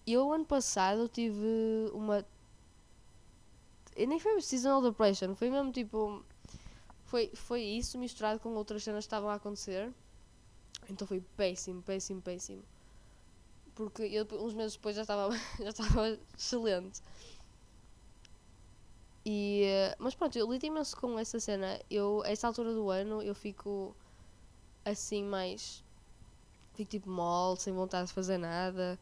Eu 0.06 0.32
ano 0.34 0.46
passado 0.46 1.08
tive 1.08 1.46
uma 1.94 2.26
e 3.96 4.06
nem 4.06 4.20
foi 4.20 4.42
seasonal 4.42 4.82
depression, 4.82 5.36
foi 5.36 5.50
mesmo 5.50 5.72
tipo. 5.72 6.24
Foi, 7.06 7.30
foi 7.36 7.62
isso 7.62 7.98
misturado 7.98 8.40
com 8.40 8.50
outras 8.56 8.84
cenas 8.84 9.04
que 9.04 9.08
estavam 9.08 9.30
a 9.30 9.36
acontecer. 9.36 9.92
Então 10.90 11.06
foi 11.06 11.22
péssimo, 11.36 11.82
péssimo, 11.82 12.22
péssimo. 12.22 12.64
Porque 13.76 14.04
eu, 14.04 14.26
uns 14.40 14.54
meses 14.54 14.74
depois 14.76 14.96
já 14.96 15.02
estava, 15.02 15.30
já 15.60 15.70
estava 15.70 16.18
excelente. 16.38 17.02
E, 19.26 19.66
mas 20.00 20.16
pronto, 20.16 20.38
eu 20.38 20.52
lido 20.52 20.66
imenso 20.66 20.96
com 20.98 21.20
essa 21.20 21.40
cena. 21.40 21.80
Eu, 21.90 22.24
a 22.26 22.30
essa 22.30 22.48
altura 22.48 22.74
do 22.74 22.90
ano, 22.90 23.22
eu 23.22 23.36
fico 23.36 23.96
assim 24.86 25.24
mais. 25.24 25.84
Fico 26.74 26.90
tipo 26.90 27.10
mole, 27.10 27.60
sem 27.60 27.74
vontade 27.74 28.08
de 28.08 28.14
fazer 28.14 28.38
nada. 28.38 28.98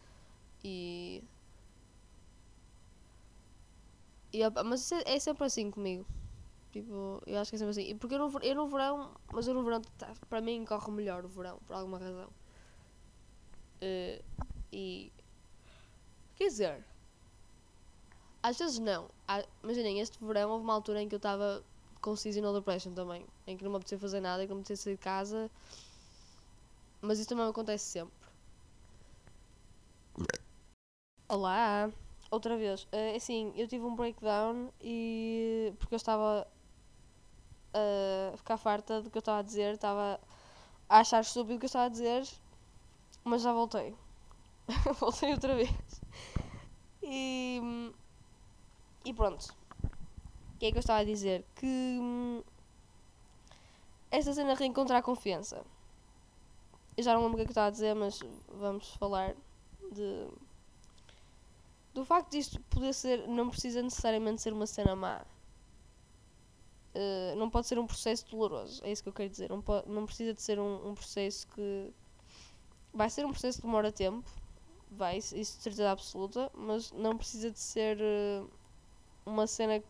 E 0.64 1.24
e, 4.32 4.40
mas 4.66 4.92
é, 4.92 5.04
é, 5.16 5.20
sempre 5.20 5.46
assim 5.46 5.72
comigo. 5.72 6.06
Tipo, 6.72 7.22
eu 7.28 7.40
acho 7.40 7.52
que 7.52 7.56
é 7.56 7.60
sempre 7.60 7.72
assim. 7.72 7.98
Porque 7.98 8.16
eu 8.16 8.20
no, 8.20 8.40
eu 8.42 8.56
no 8.56 8.68
verão, 8.68 9.12
mas 9.34 9.48
eu 9.48 9.54
no 9.54 9.64
verão, 9.64 9.82
tá, 9.98 10.14
para 10.30 10.42
mim 10.42 10.66
corre 10.66 10.92
melhor 10.92 11.26
o 11.26 11.30
verão, 11.30 11.60
por 11.68 11.76
alguma 11.76 12.00
razão. 12.00 12.30
eh, 13.82 14.22
e. 14.72 15.12
Quer 16.38 16.48
dizer. 16.50 16.86
Às 18.44 18.58
vezes 18.58 18.80
não. 18.80 19.10
Há- 19.28 19.46
Imaginem, 19.64 20.00
este 20.00 20.24
verão 20.24 20.50
houve 20.52 20.64
uma 20.64 20.74
altura 20.74 21.02
em 21.02 21.08
que 21.10 21.16
eu 21.16 21.18
estava 21.18 21.64
com 22.02 22.16
seasonal 22.16 22.54
depression 22.54 22.94
também. 22.94 23.26
Em 23.48 23.56
que 23.58 23.64
não 23.64 23.72
me 23.72 23.78
apetecia 23.78 24.00
fazer 24.00 24.20
nada, 24.22 24.44
que 24.44 24.50
não 24.50 24.58
me 24.58 24.62
apetecia 24.62 24.84
sair 24.84 24.94
de 24.96 25.02
casa. 25.02 25.50
Mas 27.02 27.20
isso 27.20 27.28
também 27.30 27.46
acontece 27.46 27.86
sempre. 27.86 28.14
Olá! 31.30 31.92
Outra 32.32 32.58
vez. 32.58 32.88
Eh, 32.92 33.16
assim, 33.16 33.54
eu 33.56 33.68
tive 33.68 33.86
um 33.86 33.96
breakdown 33.96 34.70
e. 34.82 35.72
porque 35.78 35.94
eu 35.94 35.98
estava 35.98 36.48
a 37.72 38.36
ficar 38.36 38.58
farta 38.58 39.00
do 39.00 39.12
que 39.12 39.18
eu 39.18 39.20
estava 39.20 39.38
a 39.38 39.44
dizer, 39.44 39.76
estava 39.76 40.20
a 40.90 41.00
achar 41.00 41.22
estúpido 41.22 41.58
o 41.58 41.60
que 41.60 41.66
eu 41.66 41.68
estava 41.68 41.86
a 41.86 41.90
dizer, 41.90 42.28
mas 43.24 43.44
já 43.44 43.54
voltei. 43.54 43.96
voltei 45.00 45.32
outra 45.32 45.54
vez. 45.56 45.72
E. 47.04 47.62
E 49.06 49.14
pronto. 49.14 49.56
O 49.84 50.58
que 50.58 50.66
é 50.66 50.72
que 50.72 50.78
eu 50.78 50.82
estava 50.82 51.02
a 51.02 51.04
dizer? 51.04 51.46
Que. 51.56 52.44
Esta 54.10 54.34
cena 54.34 54.54
de 54.56 54.60
reencontrar 54.60 55.04
confiança. 55.04 55.64
Eu 56.98 57.04
já 57.04 57.14
não 57.14 57.22
lembro 57.22 57.36
o 57.36 57.38
que 57.38 57.44
é 57.44 57.46
que 57.46 57.50
eu 57.50 57.54
estava 57.54 57.68
a 57.68 57.72
dizer, 57.72 57.94
mas 57.94 58.20
vamos 58.48 58.96
falar 58.96 59.36
de. 59.92 60.28
Do 61.94 62.06
facto 62.06 62.32
disto 62.32 62.60
poder 62.70 62.94
ser. 62.94 63.28
Não 63.28 63.50
precisa 63.50 63.82
necessariamente 63.82 64.42
ser 64.42 64.54
uma 64.54 64.68
cena 64.68 64.96
má. 64.96 65.26
Uh, 66.96 67.36
não 67.38 67.50
pode 67.50 67.68
ser 67.68 67.78
um 67.78 67.86
processo 67.86 68.26
doloroso, 68.30 68.84
é 68.84 68.92
isso 68.92 69.04
que 69.04 69.10
eu 69.10 69.14
quero 69.14 69.30
dizer. 69.30 69.50
Não, 69.50 69.62
po- 69.62 69.84
não 69.86 70.06
precisa 70.06 70.34
de 70.34 70.42
ser 70.42 70.60
um, 70.60 70.90
um 70.90 70.96
processo 70.96 71.48
que. 71.50 71.94
Vai 72.92 73.10
ser 73.10 73.26
um 73.26 73.32
processo 73.32 73.60
que 73.60 73.66
demora 73.68 73.92
tempo, 73.92 74.28
vai, 74.90 75.18
isso 75.18 75.36
de 75.36 75.46
certeza 75.46 75.92
absoluta, 75.92 76.52
mas 76.56 76.92
não 76.92 77.16
precisa 77.16 77.52
de 77.52 77.60
ser 77.60 78.00
uh, 78.02 78.50
uma 79.24 79.46
cena 79.46 79.80
que- 79.80 79.86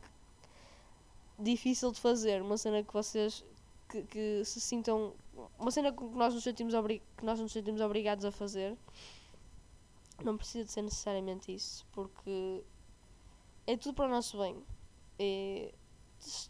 difícil 1.39 1.91
de 1.93 1.99
fazer, 2.01 2.41
uma 2.41 2.57
cena 2.57 2.83
que 2.83 2.91
vocês 2.93 3.45
que, 3.87 4.03
que 4.03 4.43
se 4.45 4.59
sintam. 4.59 5.13
Uma 5.57 5.71
cena 5.71 5.93
que 5.93 6.03
nós, 6.03 6.33
nos 6.33 6.43
sentimos 6.43 6.73
obri- 6.73 7.01
que 7.17 7.23
nós 7.25 7.39
nos 7.39 7.51
sentimos 7.53 7.79
obrigados 7.79 8.25
a 8.25 8.31
fazer. 8.31 8.77
Não 10.23 10.37
precisa 10.37 10.65
de 10.65 10.71
ser 10.71 10.81
necessariamente 10.81 11.53
isso, 11.53 11.85
porque 11.91 12.63
é 13.65 13.77
tudo 13.77 13.95
para 13.95 14.05
o 14.05 14.09
nosso 14.09 14.37
bem. 14.37 14.63
É, 15.17 15.73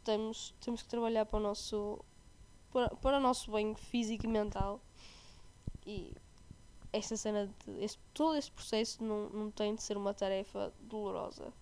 temos, 0.04 0.56
temos 0.62 0.82
que 0.82 0.88
trabalhar 0.88 1.26
para 1.26 1.38
o 1.38 1.42
nosso 1.42 2.04
para, 2.72 2.90
para 2.96 3.18
o 3.18 3.20
nosso 3.20 3.52
bem 3.52 3.76
físico 3.76 4.26
e 4.26 4.30
mental. 4.30 4.80
E 5.86 6.14
esta 6.92 7.16
cena 7.16 7.48
de 7.66 7.84
este, 7.84 8.00
todo 8.14 8.36
este 8.36 8.52
processo 8.52 9.04
não, 9.04 9.30
não 9.30 9.52
tem 9.52 9.76
de 9.76 9.84
ser 9.84 9.98
uma 9.98 10.14
tarefa 10.14 10.74
dolorosa. 10.82 11.54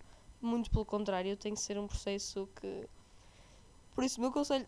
Muito 0.42 0.70
pelo 0.72 0.86
contrário 0.86 1.36
tem 1.36 1.54
de 1.54 1.60
ser 1.60 1.78
um 1.78 1.88
processo 1.88 2.48
que 2.60 2.88
por 3.96 4.04
isso 4.04 4.20
o 4.20 4.22
meu 4.22 4.32
conselho 4.32 4.68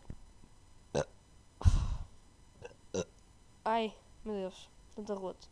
ai 3.64 3.94
meu 4.24 4.34
Deus 4.34 4.68
tanto 4.96 5.12
arroto 5.12 5.48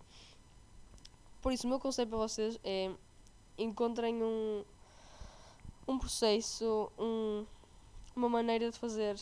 por 1.41 1.53
isso 1.53 1.67
o 1.67 1.71
meu 1.71 1.79
conselho 1.79 2.09
para 2.09 2.19
vocês 2.19 2.59
é 2.65 2.91
encontrem 3.57 4.23
um 4.23 4.65
um 5.87 5.99
processo 5.99 6.91
um 6.99 7.47
uma 8.15 8.29
maneira 8.29 8.71
de 8.71 8.79
fazer 8.79 9.17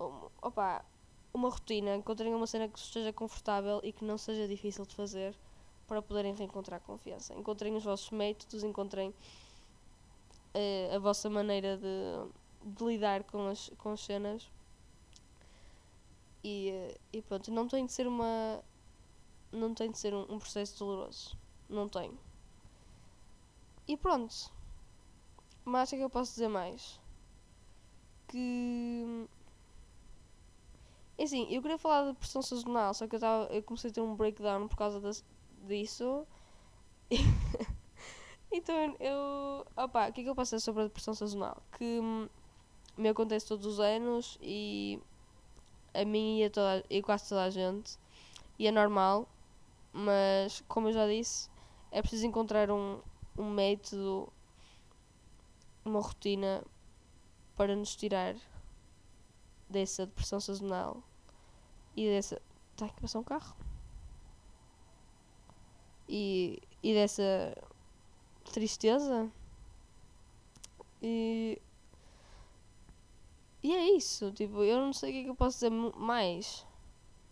um, 0.00 0.28
opa, 0.40 0.84
uma 1.34 1.50
rotina, 1.50 1.96
encontrem 1.96 2.34
uma 2.34 2.46
cena 2.46 2.68
que 2.68 2.78
esteja 2.78 3.12
confortável 3.12 3.80
e 3.82 3.92
que 3.92 4.04
não 4.04 4.16
seja 4.16 4.46
difícil 4.46 4.86
de 4.86 4.94
fazer 4.94 5.34
para 5.86 6.02
poderem 6.02 6.34
reencontrar 6.34 6.80
confiança. 6.80 7.34
Encontrem 7.34 7.74
os 7.74 7.84
vossos 7.84 8.10
métodos, 8.10 8.62
encontrem 8.62 9.12
eh, 10.54 10.90
a 10.94 10.98
vossa 10.98 11.28
maneira 11.28 11.76
de, 11.76 12.74
de 12.76 12.84
lidar 12.84 13.24
com 13.24 13.48
as, 13.48 13.70
com 13.78 13.90
as 13.90 14.00
cenas 14.00 14.48
e, 16.44 16.70
eh, 16.70 16.98
e 17.12 17.22
pronto, 17.22 17.50
não 17.50 17.66
tem 17.66 17.86
de 17.86 17.92
ser 17.92 18.06
uma 18.06 18.62
não 19.52 19.74
tem 19.74 19.90
de 19.90 19.98
ser 19.98 20.14
um, 20.14 20.22
um 20.30 20.38
processo 20.38 20.78
doloroso. 20.78 21.36
Não 21.68 21.88
tem. 21.88 22.12
E 23.88 23.96
pronto. 23.96 24.52
Mas 25.64 25.92
o 25.92 25.96
que 25.96 26.02
eu 26.02 26.10
posso 26.10 26.32
dizer 26.32 26.48
mais? 26.48 26.98
que. 28.28 29.26
É 31.18 31.24
assim, 31.24 31.46
eu 31.50 31.60
queria 31.60 31.78
falar 31.78 32.10
de 32.10 32.16
pressão 32.16 32.40
sazonal, 32.42 32.94
só 32.94 33.06
que 33.06 33.16
eu, 33.16 33.20
tava, 33.20 33.44
eu 33.52 33.62
comecei 33.62 33.90
a 33.90 33.92
ter 33.92 34.00
um 34.00 34.14
breakdown 34.14 34.68
por 34.68 34.76
causa 34.76 35.00
das- 35.00 35.24
disso. 35.66 36.26
então 38.52 38.96
eu. 39.00 39.66
Opa, 39.76 40.08
o 40.08 40.12
que 40.12 40.20
é 40.20 40.24
que 40.24 40.30
eu 40.30 40.34
posso 40.34 40.50
dizer 40.56 40.64
sobre 40.64 40.82
a 40.82 40.86
depressão 40.86 41.14
sazonal? 41.14 41.62
Que 41.76 42.00
hum, 42.00 42.28
me 42.96 43.08
acontece 43.08 43.46
todos 43.48 43.66
os 43.66 43.80
anos 43.80 44.38
e 44.42 45.00
a 45.94 46.04
mim 46.04 46.40
e 46.40 46.44
a, 46.44 46.50
toda, 46.50 46.84
e 46.90 47.02
quase 47.02 47.28
toda 47.28 47.44
a 47.44 47.50
gente. 47.50 47.98
E 48.58 48.66
é 48.66 48.72
normal, 48.72 49.28
mas 49.92 50.62
como 50.68 50.88
eu 50.88 50.92
já 50.92 51.06
disse, 51.06 51.50
é 51.90 52.00
preciso 52.00 52.26
encontrar 52.26 52.70
um, 52.70 53.00
um 53.36 53.50
método, 53.50 54.32
uma 55.84 56.00
rotina 56.00 56.64
para 57.56 57.74
nos 57.74 57.96
tirar 57.96 58.36
dessa 59.68 60.06
depressão 60.06 60.40
sazonal 60.40 61.02
e 61.96 62.06
dessa. 62.06 62.40
Está 62.72 62.86
aqui 62.86 63.00
passar 63.00 63.18
um 63.18 63.24
carro? 63.24 63.56
E, 66.08 66.62
e 66.82 66.94
dessa 66.94 67.56
tristeza. 68.52 69.30
E. 71.02 71.60
E 73.60 73.74
é 73.74 73.96
isso, 73.96 74.30
tipo, 74.30 74.62
eu 74.62 74.78
não 74.78 74.92
sei 74.92 75.10
o 75.10 75.12
que 75.12 75.18
é 75.18 75.22
que 75.24 75.30
eu 75.30 75.34
posso 75.34 75.56
dizer 75.56 75.70
mais. 75.70 76.64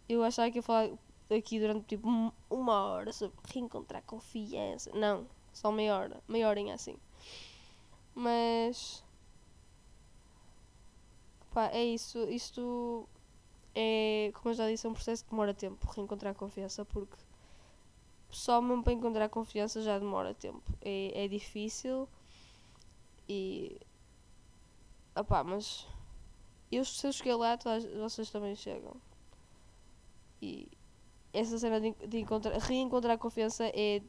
Eu 0.09 0.25
achava 0.25 0.51
que 0.51 0.59
ia 0.59 0.63
falar 0.63 0.91
aqui 1.35 1.59
durante 1.61 1.85
tipo 1.87 2.09
um- 2.09 2.33
uma 2.51 2.85
hora 2.87 3.13
sobre 3.13 3.37
reencontrar 3.53 4.03
confiança. 4.03 4.91
Não, 4.95 5.27
só 5.53 5.71
meia 5.73 5.97
hora, 5.97 6.23
meia 6.29 6.49
horinha 6.49 6.75
assim. 6.75 6.97
Mas. 8.15 9.05
Pá, 11.53 11.69
é 11.73 11.85
isso. 11.85 12.19
Isto 12.29 13.09
é, 13.75 14.31
como 14.35 14.51
eu 14.51 14.55
já 14.55 14.69
disse, 14.71 14.87
é 14.87 14.91
um 14.91 14.95
processo 14.95 15.25
que 15.25 15.31
demora 15.31 15.55
tempo 15.55 15.87
reencontrar 15.91 16.35
confiança, 16.35 16.85
porque 16.85 17.17
só 18.31 18.61
mesmo 18.61 18.83
para 18.83 18.93
encontrar 18.93 19.29
confiança 19.29 19.83
já 19.83 19.99
demora 19.99 20.35
tempo. 20.35 20.63
É, 20.83 21.25
é 21.25 21.29
difícil 21.29 22.09
e. 23.29 23.79
Opá, 25.15 25.43
mas 25.43 25.87
eu, 26.71 26.85
se 26.85 27.07
eu 27.07 27.13
cheguei 27.13 27.35
lá, 27.35 27.57
todas, 27.57 27.85
vocês 27.95 28.31
também 28.31 28.55
chegam. 28.55 28.95
E 30.43 30.69
essa 31.39 31.59
cena 31.59 31.81
de, 31.81 31.93
de 32.07 32.19
encontrar, 32.19 32.59
reencontrar 32.59 33.19
confiança 33.19 33.65
é. 33.75 34.01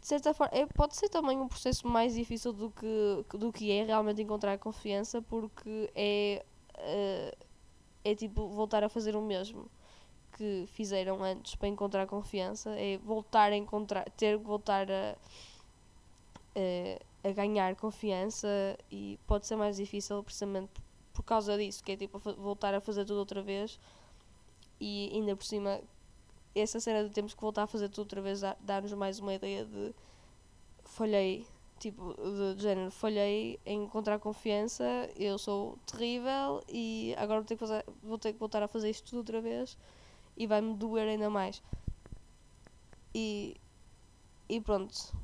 De 0.00 0.06
certa 0.06 0.32
forma, 0.32 0.56
é, 0.56 0.64
pode 0.64 0.96
ser 0.96 1.10
também 1.10 1.38
um 1.38 1.46
processo 1.46 1.86
mais 1.86 2.14
difícil 2.14 2.54
do 2.54 2.70
que, 2.70 3.36
do 3.36 3.52
que 3.52 3.70
é 3.70 3.84
realmente 3.84 4.22
encontrar 4.22 4.56
confiança, 4.58 5.20
porque 5.20 5.90
é. 5.94 6.42
eh, 6.78 7.36
é 8.02 8.14
tipo 8.14 8.48
voltar 8.48 8.82
a 8.82 8.88
fazer 8.88 9.14
o 9.14 9.20
mesmo 9.20 9.70
que 10.32 10.64
fizeram 10.68 11.22
antes 11.22 11.54
para 11.54 11.68
encontrar 11.68 12.06
confiança. 12.06 12.70
É 12.78 12.96
voltar 12.98 13.52
a 13.52 13.56
encontrar. 13.56 14.08
ter 14.12 14.38
que 14.38 14.44
voltar 14.44 14.90
a. 14.90 15.16
a 16.56 17.10
a 17.22 17.30
ganhar 17.32 17.76
confiança 17.76 18.48
e 18.90 19.18
pode 19.26 19.46
ser 19.46 19.56
mais 19.56 19.76
difícil 19.76 20.22
precisamente 20.22 20.70
por 21.12 21.22
causa 21.22 21.56
disso, 21.58 21.84
que 21.84 21.92
é 21.92 21.96
tipo 21.96 22.16
a 22.16 22.32
voltar 22.32 22.74
a 22.74 22.80
fazer 22.80 23.04
tudo 23.04 23.18
outra 23.18 23.42
vez 23.42 23.78
e 24.80 25.10
ainda 25.12 25.36
por 25.36 25.44
cima 25.44 25.80
essa 26.54 26.80
cena 26.80 27.04
de 27.04 27.10
temos 27.10 27.34
que 27.34 27.40
voltar 27.40 27.62
a 27.64 27.66
fazer 27.66 27.88
tudo 27.88 28.00
outra 28.00 28.20
vez 28.20 28.40
dá- 28.40 28.56
dá-nos 28.60 28.92
mais 28.94 29.18
uma 29.20 29.34
ideia 29.34 29.64
de 29.64 29.94
falhei, 30.84 31.46
tipo, 31.78 32.14
de, 32.14 32.54
de 32.56 32.62
género, 32.62 32.90
falhei 32.90 33.60
em 33.64 33.84
encontrar 33.84 34.18
confiança, 34.18 34.84
eu 35.16 35.38
sou 35.38 35.78
terrível 35.86 36.62
e 36.68 37.14
agora 37.16 37.40
vou 37.40 37.46
ter 37.46 37.54
que, 37.54 37.60
fazer, 37.60 37.84
vou 38.02 38.18
ter 38.18 38.32
que 38.32 38.38
voltar 38.38 38.62
a 38.62 38.68
fazer 38.68 38.90
isto 38.90 39.04
tudo 39.10 39.18
outra 39.18 39.40
vez 39.40 39.78
e 40.36 40.46
vai-me 40.46 40.74
doer 40.74 41.08
ainda 41.08 41.30
mais. 41.30 41.62
E, 43.14 43.56
e 44.48 44.60
pronto. 44.60 45.14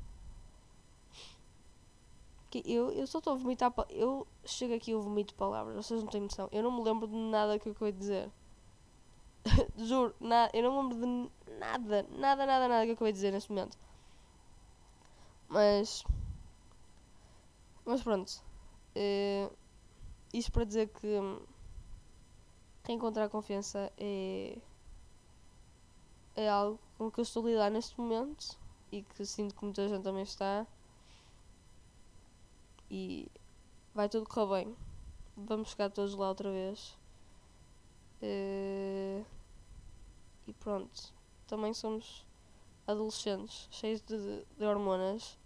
Que 2.51 2.63
eu, 2.65 2.91
eu 2.93 3.07
só 3.07 3.19
estou 3.19 3.33
a 3.33 3.37
vomitar. 3.37 3.73
Eu 3.91 4.27
chego 4.45 4.75
aqui 4.75 4.93
e 4.93 4.95
vomito 4.95 5.35
palavras, 5.35 5.75
vocês 5.75 6.01
não 6.01 6.09
têm 6.09 6.21
noção. 6.23 6.49
Eu 6.53 6.63
não 6.63 6.71
me 6.71 6.83
lembro 6.83 7.07
de 7.09 7.15
nada 7.17 7.59
que 7.59 7.69
eu 7.69 7.73
acabei 7.73 7.93
de 7.93 7.99
dizer. 7.99 8.31
Juro, 9.77 10.15
na, 10.21 10.51
eu 10.53 10.63
não 10.63 10.89
lembro 10.89 10.97
de 10.99 11.31
nada, 11.59 12.03
nada, 12.11 12.47
nada, 12.47 12.69
nada 12.69 12.85
que 12.85 12.91
eu 12.91 12.95
acabei 12.95 13.13
de 13.13 13.17
dizer 13.17 13.33
neste 13.33 13.51
momento. 13.51 13.79
Mas. 15.49 16.05
Mas 17.85 18.03
pronto. 18.03 18.43
Eh, 18.95 19.51
isto 20.33 20.53
para 20.53 20.65
dizer 20.65 20.89
que. 20.89 21.07
hum, 21.07 21.41
Reencontrar 22.85 23.29
confiança 23.29 23.93
é. 23.99 24.59
é 26.37 26.49
algo 26.49 26.79
com 26.97 27.11
que 27.11 27.21
eu 27.21 27.23
estou 27.23 27.45
a 27.45 27.49
lidar 27.51 27.71
neste 27.71 27.99
momento 28.01 28.57
e 28.93 29.03
que 29.03 29.27
sinto 29.27 29.55
que 29.55 29.65
muita 29.65 29.89
gente 29.89 30.03
também 30.03 30.23
está. 30.23 30.67
E 32.91 33.29
vai 33.95 34.09
tudo 34.09 34.29
correr 34.29 34.65
bem. 34.65 34.77
Vamos 35.37 35.71
chegar 35.71 35.91
todos 35.91 36.15
lá 36.15 36.29
outra 36.29 36.51
vez. 36.51 36.97
Uh, 38.23 39.25
e 40.47 40.53
pronto. 40.53 41.15
Também 41.47 41.75
somos 41.75 42.27
adolescentes, 42.87 43.69
cheios 43.71 44.01
de, 44.01 44.45
de 44.59 44.65
hormonas. 44.65 45.39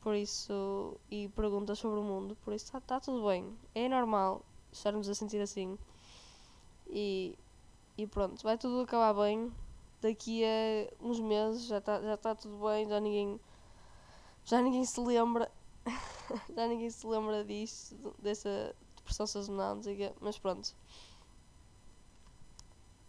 Por 0.00 0.14
isso. 0.14 0.98
E 1.10 1.28
perguntas 1.28 1.78
sobre 1.78 1.98
o 1.98 2.02
mundo. 2.02 2.36
Por 2.44 2.54
isso 2.54 2.66
está 2.66 2.80
tá 2.80 3.00
tudo 3.00 3.26
bem. 3.26 3.56
É 3.74 3.88
normal 3.88 4.42
estarmos 4.72 5.08
a 5.08 5.14
sentir 5.14 5.40
assim. 5.40 5.78
E, 6.88 7.36
e 7.98 8.06
pronto, 8.06 8.42
vai 8.42 8.56
tudo 8.56 8.80
acabar 8.80 9.14
bem. 9.24 9.52
Daqui 10.00 10.44
a 10.44 10.92
uns 11.00 11.18
meses 11.18 11.64
já 11.66 11.78
está 11.78 12.00
já 12.00 12.16
tá 12.16 12.34
tudo 12.34 12.64
bem, 12.64 12.88
já 12.88 13.00
ninguém. 13.00 13.40
Já 14.44 14.60
ninguém 14.62 14.84
se 14.84 15.00
lembra. 15.00 15.50
já 16.54 16.66
ninguém 16.68 16.90
se 16.90 17.06
lembra 17.06 17.44
disto, 17.44 18.14
dessa 18.18 18.74
depressão 18.96 19.26
sazonal. 19.26 19.78
Mas 20.20 20.38
pronto. 20.38 20.74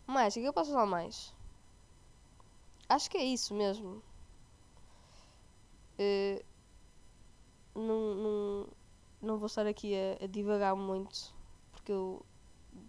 Mais, 0.07 0.35
o 0.35 0.39
que 0.39 0.45
eu 0.45 0.53
posso 0.53 0.71
falar 0.71 0.85
mais? 0.85 1.35
Acho 2.87 3.09
que 3.09 3.17
é 3.17 3.23
isso 3.23 3.53
mesmo. 3.53 4.01
Uh, 5.99 6.43
não, 7.75 8.15
não, 8.15 8.67
não 9.21 9.37
vou 9.37 9.47
estar 9.47 9.67
aqui 9.67 9.93
a, 9.95 10.23
a 10.23 10.27
divagar 10.27 10.75
muito, 10.75 11.33
porque 11.71 11.91
eu 11.91 12.25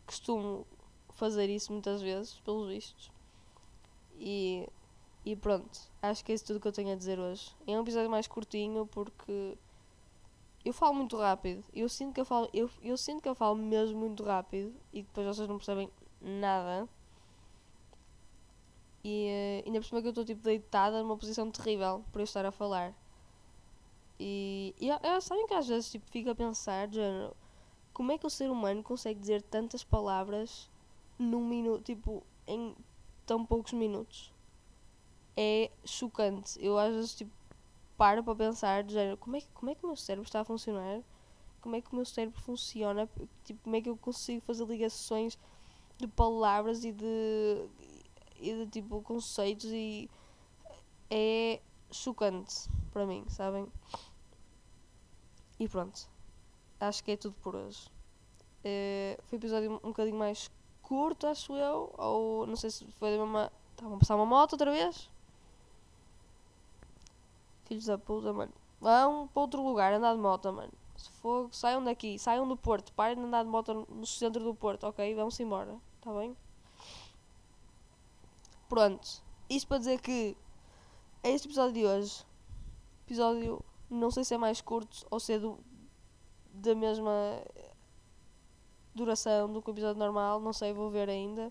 costumo 0.06 0.66
fazer 1.10 1.50
isso 1.50 1.72
muitas 1.72 2.00
vezes, 2.00 2.38
pelos 2.40 2.68
vistos. 2.68 3.10
E, 4.16 4.68
e 5.24 5.34
pronto, 5.34 5.80
acho 6.00 6.24
que 6.24 6.32
é 6.32 6.34
isso 6.36 6.44
tudo 6.44 6.60
que 6.60 6.68
eu 6.68 6.72
tenho 6.72 6.92
a 6.92 6.96
dizer 6.96 7.18
hoje. 7.18 7.54
É 7.66 7.72
um 7.72 7.82
episódio 7.82 8.10
mais 8.10 8.28
curtinho 8.28 8.86
porque 8.86 9.58
eu 10.64 10.72
falo 10.72 10.94
muito 10.94 11.16
rápido. 11.16 11.64
Eu 11.72 11.88
sinto 11.88 12.14
que 12.14 12.20
eu 12.20 12.24
falo, 12.24 12.48
eu, 12.52 12.70
eu 12.82 12.96
sinto 12.96 13.22
que 13.22 13.28
eu 13.28 13.34
falo 13.34 13.56
mesmo 13.56 13.98
muito 13.98 14.22
rápido 14.22 14.72
e 14.92 15.02
depois 15.02 15.26
vocês 15.26 15.48
não 15.48 15.56
percebem 15.56 15.90
nada. 16.20 16.88
E 19.04 19.62
uh, 19.64 19.66
ainda 19.66 19.80
por 19.80 19.86
cima 19.86 20.00
que 20.00 20.08
eu 20.08 20.10
estou 20.10 20.24
tipo 20.24 20.42
deitada 20.42 21.02
numa 21.02 21.16
posição 21.16 21.50
terrível 21.50 22.04
por 22.12 22.20
eu 22.20 22.24
estar 22.24 22.44
a 22.44 22.50
falar. 22.50 22.94
E, 24.18 24.74
e 24.80 24.90
é, 24.90 25.20
sabem 25.20 25.46
que 25.46 25.54
às 25.54 25.68
vezes 25.68 25.90
tipo, 25.90 26.10
fico 26.10 26.30
a 26.30 26.34
pensar, 26.34 26.90
género, 26.90 27.36
como 27.92 28.12
é 28.12 28.18
que 28.18 28.26
o 28.26 28.30
ser 28.30 28.50
humano 28.50 28.82
consegue 28.82 29.20
dizer 29.20 29.42
tantas 29.42 29.84
palavras 29.84 30.68
num 31.18 31.46
minuto, 31.46 31.84
tipo, 31.84 32.22
em 32.46 32.74
tão 33.24 33.44
poucos 33.44 33.72
minutos? 33.72 34.32
É 35.36 35.70
chocante. 35.84 36.58
Eu 36.60 36.76
às 36.76 36.94
vezes 36.94 37.14
tipo, 37.14 37.30
paro 37.96 38.24
para 38.24 38.34
pensar, 38.34 38.88
género, 38.88 39.16
como 39.16 39.36
é, 39.36 39.40
que, 39.40 39.48
como 39.52 39.70
é 39.70 39.74
que 39.74 39.84
o 39.84 39.86
meu 39.86 39.96
cérebro 39.96 40.26
está 40.26 40.40
a 40.40 40.44
funcionar? 40.44 41.00
Como 41.60 41.76
é 41.76 41.80
que 41.80 41.92
o 41.92 41.96
meu 41.96 42.04
cérebro 42.04 42.40
funciona? 42.40 43.08
Tipo, 43.44 43.60
como 43.62 43.76
é 43.76 43.80
que 43.80 43.88
eu 43.88 43.96
consigo 43.96 44.40
fazer 44.40 44.64
ligações 44.64 45.38
de 45.98 46.06
palavras 46.06 46.84
e 46.84 46.92
de, 46.92 47.68
e 48.40 48.54
de 48.54 48.66
tipo 48.66 49.02
conceitos 49.02 49.66
e 49.66 50.08
é 51.10 51.60
chocante 51.90 52.68
para 52.92 53.06
mim, 53.06 53.24
sabem? 53.28 53.66
E 55.58 55.68
pronto. 55.68 56.08
Acho 56.80 57.02
que 57.02 57.12
é 57.12 57.16
tudo 57.16 57.34
por 57.42 57.56
hoje. 57.56 57.90
É, 58.62 59.18
foi 59.24 59.36
um 59.36 59.40
episódio 59.40 59.72
um 59.82 59.88
bocadinho 59.88 60.16
mais 60.16 60.50
curto, 60.82 61.26
acho 61.26 61.54
eu. 61.54 61.92
Ou 61.98 62.46
não 62.46 62.56
sei 62.56 62.70
se 62.70 62.86
foi 62.92 63.10
da 63.10 63.18
mesma. 63.18 63.52
Estavam 63.70 63.96
a 63.96 63.98
passar 63.98 64.16
uma 64.16 64.26
moto 64.26 64.52
outra 64.52 64.70
vez? 64.70 65.10
Filhos 67.64 67.86
da 67.86 67.98
puta, 67.98 68.32
mano. 68.32 68.52
Vão 68.80 69.28
para 69.28 69.40
outro 69.42 69.62
lugar 69.62 69.92
andar 69.92 70.14
de 70.14 70.20
moto, 70.20 70.52
mano. 70.52 70.72
Se 70.96 71.10
for, 71.12 71.48
saiam 71.52 71.82
daqui, 71.82 72.18
saiam 72.18 72.46
do 72.48 72.56
Porto, 72.56 72.92
parem 72.92 73.16
de 73.16 73.22
andar 73.22 73.44
de 73.44 73.48
moto 73.50 73.86
no 73.88 74.06
centro 74.06 74.42
do 74.42 74.54
Porto, 74.54 74.84
ok? 74.84 75.14
Vamos 75.14 75.38
embora, 75.38 75.76
tá 76.00 76.12
bem? 76.12 76.36
Pronto. 78.68 79.22
Isto 79.48 79.66
para 79.66 79.78
dizer 79.78 80.00
que 80.00 80.36
é 81.22 81.30
este 81.30 81.48
episódio 81.48 81.72
de 81.72 81.86
hoje. 81.86 82.26
Episódio, 83.06 83.64
não 83.88 84.10
sei 84.10 84.24
se 84.24 84.34
é 84.34 84.38
mais 84.38 84.60
curto 84.60 85.06
ou 85.10 85.18
se 85.18 85.32
é 85.32 85.38
do, 85.38 85.58
da 86.52 86.74
mesma 86.74 87.42
duração 88.94 89.50
do 89.50 89.62
que 89.62 89.70
o 89.70 89.72
episódio 89.72 89.98
normal, 89.98 90.38
não 90.40 90.52
sei, 90.52 90.74
vou 90.74 90.90
ver 90.90 91.08
ainda. 91.08 91.50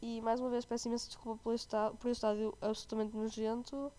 E 0.00 0.20
mais 0.20 0.38
uma 0.38 0.48
vez 0.48 0.64
peço 0.64 0.86
imensa 0.86 1.08
desculpa 1.08 1.42
por 1.42 1.52
este, 1.52 1.74
por 1.98 2.08
este 2.08 2.18
estádio 2.18 2.56
absolutamente 2.60 3.16
nojento. 3.16 3.92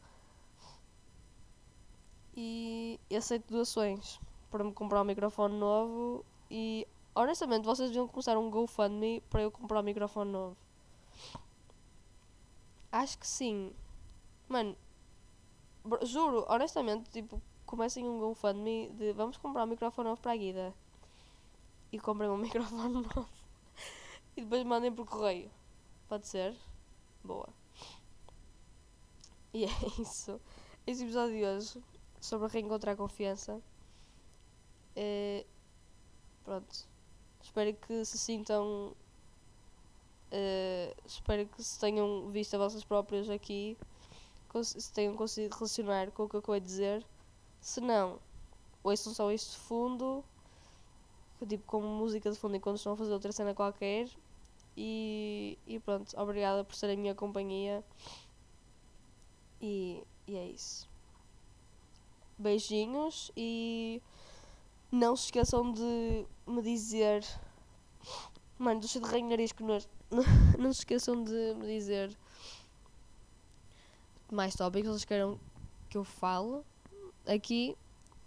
E 2.34 2.97
aceito 3.14 3.51
doações 3.51 4.18
para 4.49 4.64
me 4.64 4.72
comprar 4.72 5.01
um 5.01 5.05
microfone 5.05 5.57
novo. 5.57 6.24
E 6.49 6.88
honestamente, 7.14 7.66
vocês 7.66 7.89
deviam 7.89 8.07
começar 8.07 8.38
um 8.38 8.49
GoFundMe 8.49 9.20
para 9.30 9.41
eu 9.41 9.51
comprar 9.51 9.82
um 9.82 9.84
microfone 9.84 10.32
novo. 10.32 10.55
Acho 12.91 13.17
que 13.17 13.27
sim. 13.27 13.73
Mano, 14.47 14.75
juro, 16.03 16.45
honestamente, 16.49 17.09
tipo, 17.09 17.41
comecem 17.65 18.07
um 18.07 18.19
GoFundMe 18.19 18.89
de 18.91 19.13
vamos 19.13 19.37
comprar 19.37 19.63
um 19.63 19.67
microfone 19.67 20.09
novo 20.09 20.21
para 20.21 20.33
a 20.33 20.37
Guida. 20.37 20.73
E 21.91 21.99
comprem 21.99 22.29
um 22.29 22.37
microfone 22.37 22.93
novo. 22.93 23.29
e 24.35 24.41
depois 24.41 24.63
mandem 24.63 24.91
por 24.91 25.05
correio. 25.05 25.51
Pode 26.07 26.27
ser? 26.27 26.55
Boa. 27.23 27.49
E 29.53 29.65
é 29.65 29.69
isso. 30.01 30.39
Esse 30.85 31.03
episódio 31.03 31.37
de 31.37 31.45
hoje 31.45 31.83
sobre 32.19 32.47
reencontrar 32.47 32.95
confiança. 32.95 33.61
É, 34.95 35.45
pronto. 36.43 36.87
Espero 37.41 37.73
que 37.75 38.03
se 38.05 38.17
sintam 38.17 38.95
Uh, 40.32 40.95
espero 41.05 41.47
que 41.47 41.63
se 41.63 41.80
tenham 41.80 42.30
visto 42.30 42.53
a 42.53 42.57
vossas 42.59 42.84
próprias 42.84 43.30
aqui, 43.30 43.75
se 44.63 44.93
tenham 44.93 45.15
conseguido 45.15 45.55
relacionar 45.55 46.11
com 46.11 46.23
o 46.23 46.30
que 46.30 46.36
eu 46.36 46.39
acabei 46.39 46.59
de 46.59 46.67
dizer. 46.67 47.05
Se 47.59 47.82
não, 47.82 48.19
ouçam 48.84 49.13
só 49.13 49.32
isto 49.32 49.51
de 49.51 49.57
fundo, 49.57 50.23
tipo 51.47 51.63
como 51.65 51.88
música 51.88 52.32
de 52.32 52.38
fundo 52.38 52.55
enquanto 52.55 52.77
estão 52.77 52.93
a 52.93 52.97
fazer 52.97 53.13
outra 53.13 53.32
cena 53.32 53.53
qualquer. 53.53 54.07
E, 54.77 55.57
e 55.67 55.80
pronto, 55.80 56.17
obrigada 56.17 56.63
por 56.63 56.75
serem 56.75 56.95
a 56.95 56.99
minha 56.99 57.15
companhia. 57.15 57.84
E, 59.61 60.03
e 60.27 60.38
é 60.38 60.45
isso. 60.45 60.88
Beijinhos 62.38 63.32
e 63.36 64.01
não 64.91 65.15
se 65.15 65.25
esqueçam 65.25 65.71
de 65.71 66.25
me 66.47 66.61
dizer. 66.61 67.25
Mano, 68.57 68.80
deixa 68.80 68.99
de 68.99 69.05
ranho 69.05 69.27
nariz 69.27 69.51
que 69.51 69.63
nós. 69.63 69.88
não 70.57 70.74
se 70.74 70.80
esqueçam 70.80 71.24
de 71.24 71.53
me 71.55 71.68
dizer 71.68 72.18
mais 74.32 74.55
tópicos 74.55 74.89
vocês 74.89 75.05
queiram 75.05 75.39
que 75.89 75.97
eu 75.97 76.03
fale 76.03 76.62
aqui. 77.28 77.76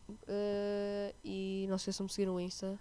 Uh, 0.08 1.14
e 1.24 1.66
não 1.68 1.78
se 1.78 1.82
esqueçam 1.82 2.06
de 2.06 2.12
seguir 2.12 2.26
no 2.26 2.40
Insta. 2.40 2.78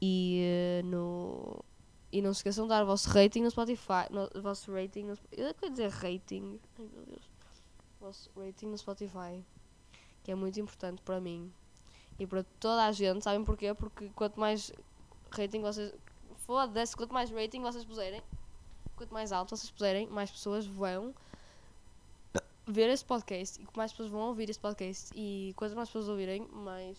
E, 0.00 0.82
uh, 0.82 0.86
no, 0.86 1.64
e 2.12 2.20
não 2.20 2.32
se 2.32 2.38
esqueçam 2.38 2.64
de 2.64 2.68
dar 2.68 2.82
o 2.82 2.86
vosso 2.86 3.08
rating 3.10 3.42
no 3.42 3.50
Spotify. 3.50 4.06
No, 4.10 4.28
o 4.34 4.42
vosso 4.42 4.72
rating 4.72 5.04
no, 5.04 5.18
Eu 5.32 5.54
quero 5.54 5.72
dizer 5.72 5.90
rating. 5.90 6.60
Ai 6.78 6.88
meu 6.92 7.06
Deus. 7.06 7.24
O 8.00 8.04
vosso 8.04 8.30
rating 8.36 8.66
no 8.66 8.78
Spotify. 8.78 9.44
Que 10.22 10.30
é 10.30 10.34
muito 10.34 10.60
importante 10.60 11.02
para 11.02 11.20
mim. 11.20 11.52
E 12.18 12.26
para 12.26 12.44
toda 12.60 12.84
a 12.84 12.92
gente. 12.92 13.24
Sabem 13.24 13.44
porquê? 13.44 13.72
Porque 13.74 14.10
quanto 14.10 14.38
mais 14.38 14.72
rating 15.30 15.60
vocês 15.62 15.92
Foda-se, 16.46 16.94
quanto 16.96 17.14
mais 17.14 17.30
rating 17.30 17.62
vocês 17.62 17.84
puserem, 17.84 18.22
quanto 18.96 19.12
mais 19.12 19.32
alto 19.32 19.56
vocês 19.56 19.70
puserem, 19.70 20.06
mais 20.08 20.30
pessoas 20.30 20.66
vão 20.66 21.14
ver 22.66 22.88
esse 22.90 23.04
podcast 23.04 23.60
e 23.60 23.66
mais 23.76 23.92
pessoas 23.92 24.10
vão 24.10 24.28
ouvir 24.28 24.50
esse 24.50 24.60
podcast. 24.60 25.10
E 25.14 25.54
quanto 25.56 25.74
mais 25.74 25.88
pessoas 25.88 26.08
ouvirem, 26.08 26.46
mais. 26.52 26.98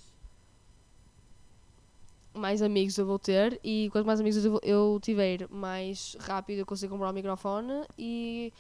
Mais 2.34 2.62
amigos 2.62 2.98
eu 2.98 3.06
vou 3.06 3.18
ter, 3.18 3.60
e 3.64 3.90
quanto 3.92 4.06
mais 4.06 4.20
amigos 4.20 4.44
eu 4.64 5.00
tiver, 5.02 5.48
mais 5.50 6.18
rápido 6.20 6.60
eu 6.60 6.66
consigo 6.66 6.94
comprar 6.94 7.12
um 7.12 7.14
microfone 7.14 7.86
e 7.98 8.52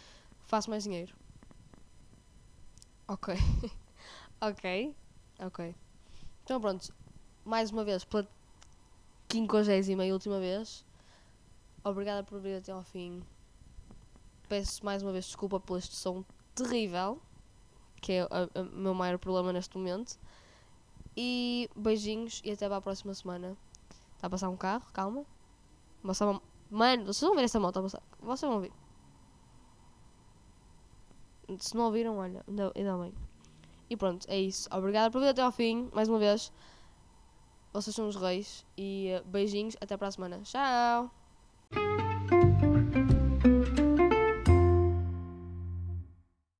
faço 0.45 0.69
mais 0.69 0.83
dinheiro. 0.83 1.13
Ok. 3.07 3.35
ok. 4.39 4.95
Ok. 5.39 5.75
Então 6.43 6.61
pronto. 6.61 6.93
Mais 7.43 7.69
uma 7.69 7.83
vez, 7.83 8.05
quinquagésima 9.35 10.05
e 10.05 10.13
última 10.13 10.39
vez. 10.39 10.85
Obrigada 11.83 12.23
por 12.23 12.39
vir 12.39 12.55
até 12.55 12.71
ao 12.71 12.81
fim. 12.81 13.21
Peço 14.47 14.85
mais 14.85 15.03
uma 15.03 15.11
vez 15.11 15.25
desculpa 15.25 15.59
por 15.59 15.77
este 15.77 15.95
som 15.95 16.23
terrível, 16.53 17.21
que 18.01 18.13
é 18.13 18.25
o 18.25 18.63
meu 18.77 18.93
maior 18.93 19.17
problema 19.19 19.51
neste 19.51 19.77
momento. 19.77 20.17
E 21.17 21.69
beijinhos 21.75 22.41
e 22.45 22.51
até 22.51 22.67
para 22.67 22.77
a 22.77 22.81
próxima 22.81 23.13
semana. 23.13 23.57
Está 24.15 24.27
a 24.27 24.29
passar 24.29 24.49
um 24.49 24.55
carro, 24.57 24.85
calma. 24.93 25.25
Passar 26.01 26.29
uma... 26.29 26.41
Mano, 26.71 27.05
vocês 27.05 27.21
vão 27.21 27.35
ver 27.35 27.43
essa 27.43 27.59
moto 27.59 27.77
a 27.77 27.81
passar. 27.83 28.03
Vocês 28.21 28.49
vão 28.49 28.61
ver. 28.61 28.71
Se 31.59 31.75
não 31.75 31.85
ouviram, 31.85 32.17
olha, 32.17 32.43
ainda 32.47 32.97
bem. 32.97 33.13
E 33.89 33.97
pronto, 33.97 34.25
é 34.29 34.39
isso. 34.39 34.69
Obrigada 34.71 35.11
por 35.11 35.19
vir 35.19 35.27
até 35.27 35.41
ao 35.41 35.51
fim, 35.51 35.89
mais 35.93 36.07
uma 36.07 36.19
vez. 36.19 36.51
Vocês 37.75 37.93
são 37.93 38.07
os 38.07 38.15
reis 38.15 38.65
e 38.77 39.09
eh, 39.09 39.21
beijinhos, 39.25 39.75
até 39.81 39.97
para 39.97 40.07
a 40.07 40.11
semana. 40.11 40.39
Tchau! 40.43 41.11